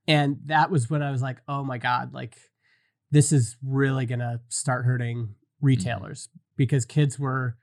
[0.09, 2.35] And that was when I was like, oh my God, like
[3.11, 5.65] this is really going to start hurting mm-hmm.
[5.65, 6.27] retailers
[6.57, 7.55] because kids were,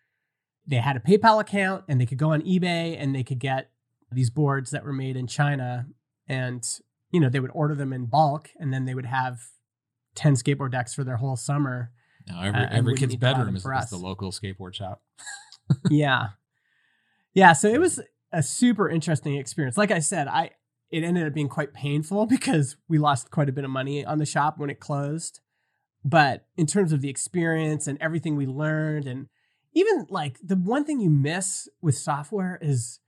[0.67, 3.69] they had a PayPal account and they could go on eBay and they could get
[4.11, 5.89] these boards that were made in China
[6.29, 6.65] and
[7.11, 9.39] you know they would order them in bulk and then they would have
[10.15, 11.91] 10 skateboard decks for their whole summer
[12.29, 14.75] Now, every Uh, every kid's need to buy them bedroom is, is the local skateboard
[14.75, 15.03] shop.
[15.91, 16.29] yeah.
[17.35, 18.01] Yeah so it was
[18.33, 19.77] a super interesting experience.
[19.77, 20.51] Like i said i
[20.91, 24.19] it ended up being quite painful because we lost quite a bit of money on
[24.19, 25.41] the shop when it closed.
[26.05, 29.29] But in terms of the experience and everything we learned and
[29.73, 33.01] even like the one thing you miss with software is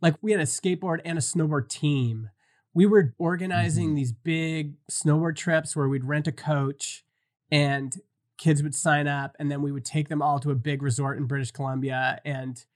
[0.00, 2.30] like we had a skateboard and a snowboard team
[2.76, 7.06] we were organizing these big snowboard trips where we'd rent a coach
[7.50, 7.96] and
[8.36, 11.16] kids would sign up and then we would take them all to a big resort
[11.16, 12.66] in British Columbia and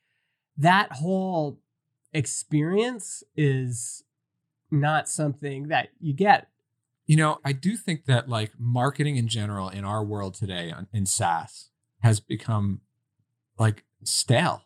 [0.56, 1.60] that whole
[2.14, 4.02] experience is
[4.70, 6.48] not something that you get
[7.06, 11.04] You know, I do think that like marketing in general in our world today in
[11.04, 12.80] SaaS has become
[13.58, 14.62] like stale.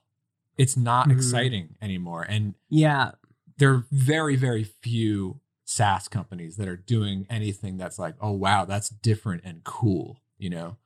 [0.56, 1.16] It's not Mhm.
[1.16, 2.22] exciting anymore.
[2.22, 3.12] And yeah
[3.58, 8.64] there are very, very few SaaS companies that are doing anything that's like, oh wow,
[8.64, 10.20] that's different and cool.
[10.38, 10.76] You know,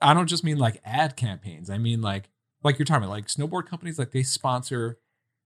[0.00, 1.70] I don't just mean like ad campaigns.
[1.70, 2.30] I mean like
[2.62, 4.98] like you're talking about like snowboard companies, like they sponsor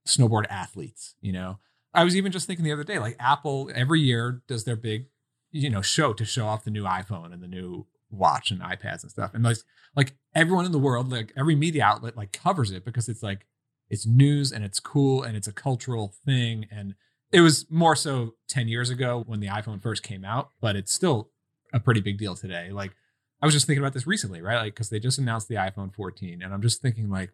[0.07, 1.15] snowboard athletes.
[1.21, 1.59] You know,
[1.93, 5.07] I was even just thinking the other day, like Apple every year does their big,
[5.51, 9.03] you know, show to show off the new iPhone and the new watch and iPads
[9.03, 9.33] and stuff.
[9.33, 9.57] And like
[9.95, 13.45] like everyone in the world, like every media outlet like covers it because it's like
[13.89, 16.65] it's news and it's cool and it's a cultural thing.
[16.71, 16.95] And
[17.31, 20.93] it was more so 10 years ago when the iPhone first came out, but it's
[20.93, 21.29] still
[21.73, 22.71] a pretty big deal today.
[22.71, 22.95] Like
[23.41, 24.57] I was just thinking about this recently, right?
[24.57, 27.31] Like because they just announced the iPhone 14, and I'm just thinking like,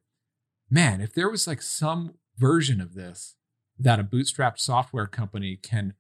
[0.70, 3.36] man, if there was like some version of this
[3.80, 5.93] that a bootstrapped software company can,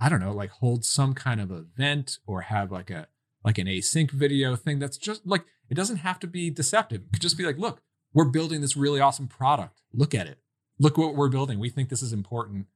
[0.00, 3.08] I don't know, like hold some kind of event or have like a
[3.44, 7.02] like an async video thing that's just like it doesn't have to be deceptive.
[7.02, 7.82] It could just be like, look,
[8.12, 9.80] we're building this really awesome product.
[9.92, 10.38] Look at it.
[10.78, 11.58] Look what we're building.
[11.58, 12.66] We think this is important.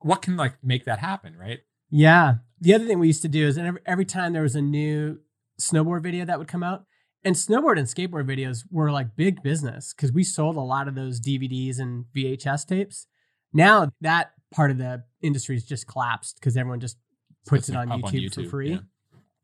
[0.00, 1.60] What can like make that happen, right?
[1.90, 2.36] Yeah.
[2.60, 5.18] The other thing we used to do is every, every time there was a new
[5.60, 6.84] snowboard video that would come out,
[7.24, 10.94] and snowboard and skateboard videos were like big business because we sold a lot of
[10.94, 13.06] those DVDs and VHS tapes.
[13.52, 16.98] Now that part of the industry has just collapsed because everyone just
[17.46, 18.72] puts it like, on YouTube, for free.
[18.72, 18.78] yeah.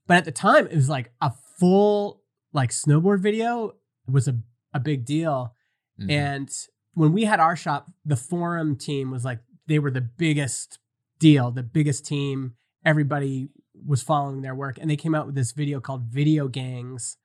[0.07, 2.23] But at the time, it was like a full
[2.53, 3.77] like snowboard video
[4.07, 4.37] was a,
[4.73, 5.55] a big deal.
[6.01, 6.11] Mhm.
[6.11, 6.51] And
[6.95, 10.79] when we had our shop, the forum team was like, they were the biggest
[11.19, 12.55] deal, the biggest team.
[12.85, 13.49] Everybody
[13.87, 14.79] was following their work.
[14.79, 17.17] And they came out with this video called Video Gangs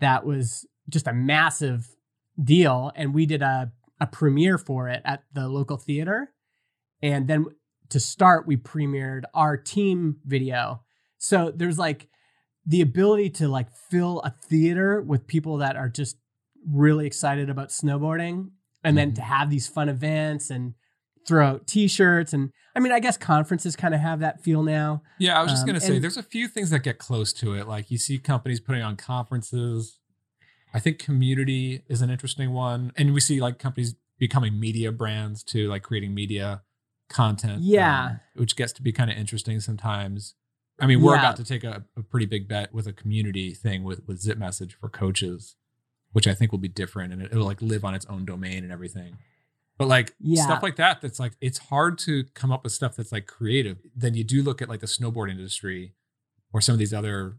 [0.00, 1.94] that was just a massive
[2.42, 6.34] deal, and we did a a premiere for it at the local theater,
[7.00, 7.46] and then
[7.88, 10.82] to start, we premiered our team video.
[11.16, 12.08] So there's like
[12.66, 16.18] the ability to like fill a theater with people that are just
[16.70, 18.50] really excited about snowboarding
[18.84, 19.32] and then to Mm-hmm.
[19.32, 20.74] have these fun events and
[21.26, 25.02] throw out t-shirts and I mean I guess conferences kind of have that feel now.
[25.18, 27.32] Yeah, I was just Um, gonna say and- there's a few things that get close
[27.34, 27.66] to it.
[27.66, 29.98] Like you see companies putting on conferences.
[30.74, 32.92] I think community is an interesting one.
[32.96, 36.62] And we see like companies becoming media brands too, like creating media
[37.08, 37.62] content.
[37.62, 38.06] Yeah.
[38.06, 40.34] um, which gets to be kind of interesting sometimes.
[40.78, 41.20] I mean, we're Yeah.
[41.20, 44.36] about to take a, a pretty big bet with a community thing with, with Zip
[44.38, 45.56] Message for coaches,
[46.16, 48.64] which I think will be different and it, it'll like live on its own domain
[48.64, 49.18] and everything.
[49.76, 50.44] But like Yeah.
[50.44, 53.76] stuff like that, that's like it's hard to come up with stuff that's like creative.
[53.94, 55.92] Then you do look at like the snowboard industry
[56.54, 57.36] or some of these other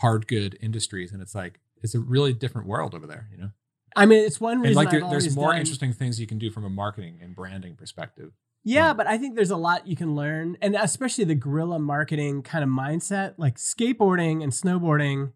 [0.00, 3.50] hard good industries, and it's like it's a really different world over there, you know.
[3.94, 6.26] I mean it's one And reason like I've there, there's more done- interesting things you
[6.26, 8.32] can do from a marketing and branding perspective.
[8.64, 8.92] Yeah, Yeah.
[8.94, 12.64] but I think there's a lot you can learn, and especially the guerrilla marketing kind
[12.64, 15.32] of mindset, like skateboarding and snowboarding.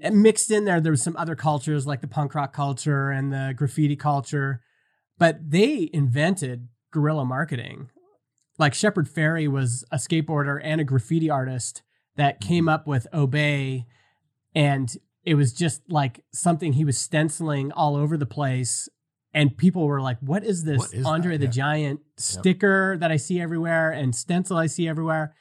[0.00, 3.52] Mixed in there, there was some other cultures like the punk rock culture and the
[3.56, 4.62] graffiti culture,
[5.18, 7.90] but they invented guerrilla marketing.
[8.58, 11.82] Like Shepard Fairey was a skateboarder and a graffiti artist
[12.16, 12.70] that came mm-hmm.
[12.70, 13.86] up with Obey,
[14.54, 18.88] and it was just like something he was stenciling all over the place
[19.34, 21.08] and people were like, "What is this What is that?
[21.08, 21.50] Andre the Yeah.
[21.50, 25.34] Giant sticker that I see everywhere and stencil I see everywhere?"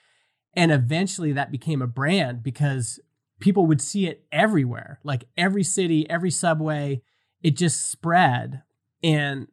[0.53, 2.99] And eventually, that became a brand because
[3.39, 7.01] people would see it everywhere, like every city, every subway.
[7.43, 8.63] It just spread,
[9.03, 9.47] and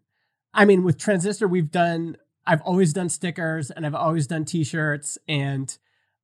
[0.54, 2.16] I mean, with Transistor, we've done.
[2.46, 5.76] I've always done stickers and I've always done T-shirts, and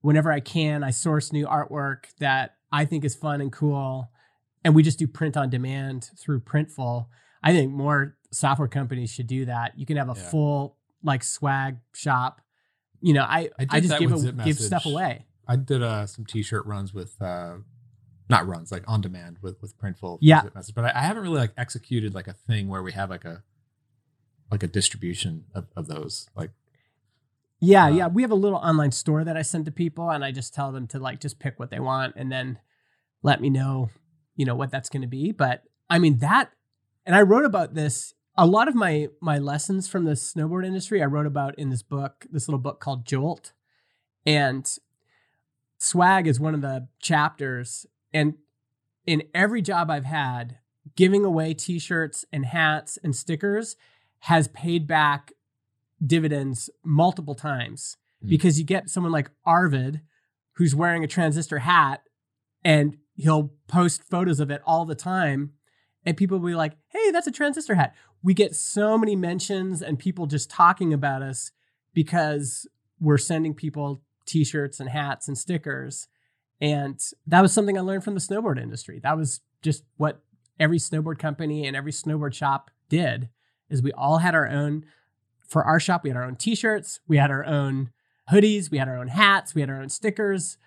[0.02, 4.10] whenever I can, I source new artwork that I think is fun and cool,
[4.64, 7.06] and we just do print on demand through Printful.
[7.42, 9.78] I think more software companies should do that.
[9.78, 10.30] You can have a Yeah.
[10.30, 12.40] full like swag shop.
[13.00, 15.24] You know, I I I, just give a, give stuff away.
[15.50, 17.56] I did uh, some t-shirt runs with, uh,
[18.28, 20.18] not runs, like on demand with with Printful.
[20.20, 20.42] Yeah.
[20.54, 20.74] Message.
[20.76, 23.42] but I, I haven't really like executed like a thing where we have like a
[24.52, 26.28] like a distribution of, of those.
[26.36, 26.52] Like,
[27.58, 28.06] Yeah, Uh, yeah.
[28.06, 30.70] We have a little online store that I send to people, and I just tell
[30.70, 32.58] them to like just pick what they want, and then
[33.22, 33.90] let me know,
[34.36, 35.32] you know, what that's going to be.
[35.32, 36.52] But I mean that,
[37.04, 38.14] and I wrote about this.
[38.36, 41.82] A lot of my my lessons from the snowboard industry I wrote about in this
[41.82, 43.52] book, this little book called Jolt,
[44.24, 44.64] and
[45.80, 47.86] swag is one of the chapters.
[48.12, 48.34] And
[49.06, 50.58] in every job I've had,
[50.94, 53.76] giving away T-shirts and hats and stickers
[54.20, 55.32] has paid back
[56.06, 58.28] dividends multiple times Mm.
[58.28, 60.02] because you get someone like Arvid
[60.56, 62.02] who's wearing a transistor hat
[62.62, 65.52] and he'll post photos of it all the time
[66.04, 69.80] and people will be like hey that's a transistor hat we get so many mentions
[69.80, 71.50] and people just talking about us
[71.94, 72.66] because
[73.00, 76.08] we're sending people t-shirts and hats and stickers.
[76.60, 79.00] And that was something i learned from the snowboard industry.
[79.02, 80.20] That was just what
[80.58, 83.28] every snowboard company and every snowboard shop did
[83.68, 84.84] is we all had our own
[85.48, 87.90] for our shop we had our own t-shirts we had our own
[88.30, 90.58] hoodies we had our own hats we had our own stickers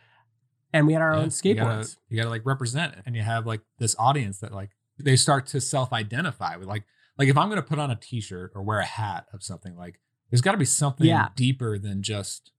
[0.74, 1.56] and we had our yeah, own You skateboards.
[1.58, 5.16] gotta, you gotta like represent it, and you have like this audience that like they
[5.16, 6.84] start to self-identify with like
[7.18, 10.00] like if I'm gonna put on a T-shirt or wear a hat of something like
[10.32, 11.28] there's got to be something Yeah.
[11.36, 12.52] deeper than just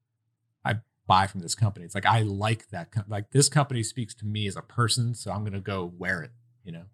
[1.07, 1.84] buy from this company.
[1.84, 5.14] It's like I like that co- like this company speaks to me as a person,
[5.14, 6.30] so I'm gonna go wear it.
[6.64, 6.84] You know.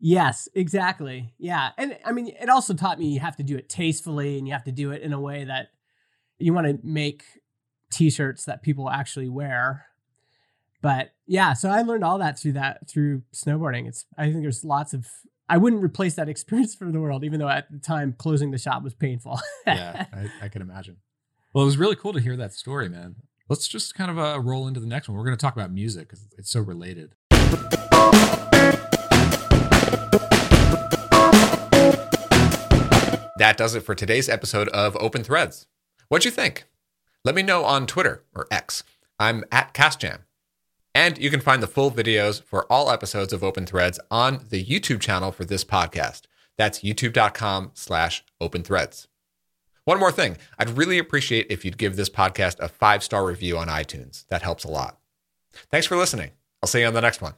[0.00, 1.34] Yes, exactly.
[1.38, 1.70] Yeah.
[1.76, 4.54] And I mean, it also taught me you have to do it tastefully and you
[4.54, 5.68] have to do it in a way that
[6.38, 7.22] you want to make
[7.90, 9.86] t shirts that people actually wear.
[10.82, 13.86] But yeah, so I learned all that through that, through snowboarding.
[13.86, 15.06] It's, I think there's lots of,
[15.48, 18.58] I wouldn't replace that experience for the world, even though at the time closing the
[18.58, 19.38] shop was painful.
[19.66, 20.96] yeah, I, I can imagine.
[21.52, 23.16] Well, it was really cool to hear that story, man.
[23.50, 25.18] Let's just kind of uh, roll into the next one.
[25.18, 27.16] We're going to talk about music because it's so related.
[33.38, 35.66] That does it for today's episode of Open Threads.
[36.06, 36.66] What'd you think?
[37.24, 38.84] Let me know on Twitter or X.
[39.18, 40.20] I'm at CasJam.
[40.94, 44.64] And you can find the full videos for all episodes of Open Threads on the
[44.64, 46.22] YouTube channel for this podcast.
[46.56, 49.08] That's youtube.com slash open threads.
[49.84, 50.36] One more thing.
[50.58, 54.26] I'd really appreciate if you'd give this podcast a five star review on iTunes.
[54.28, 54.98] That helps a lot.
[55.70, 56.30] Thanks for listening.
[56.62, 57.34] I'll see you on the next one.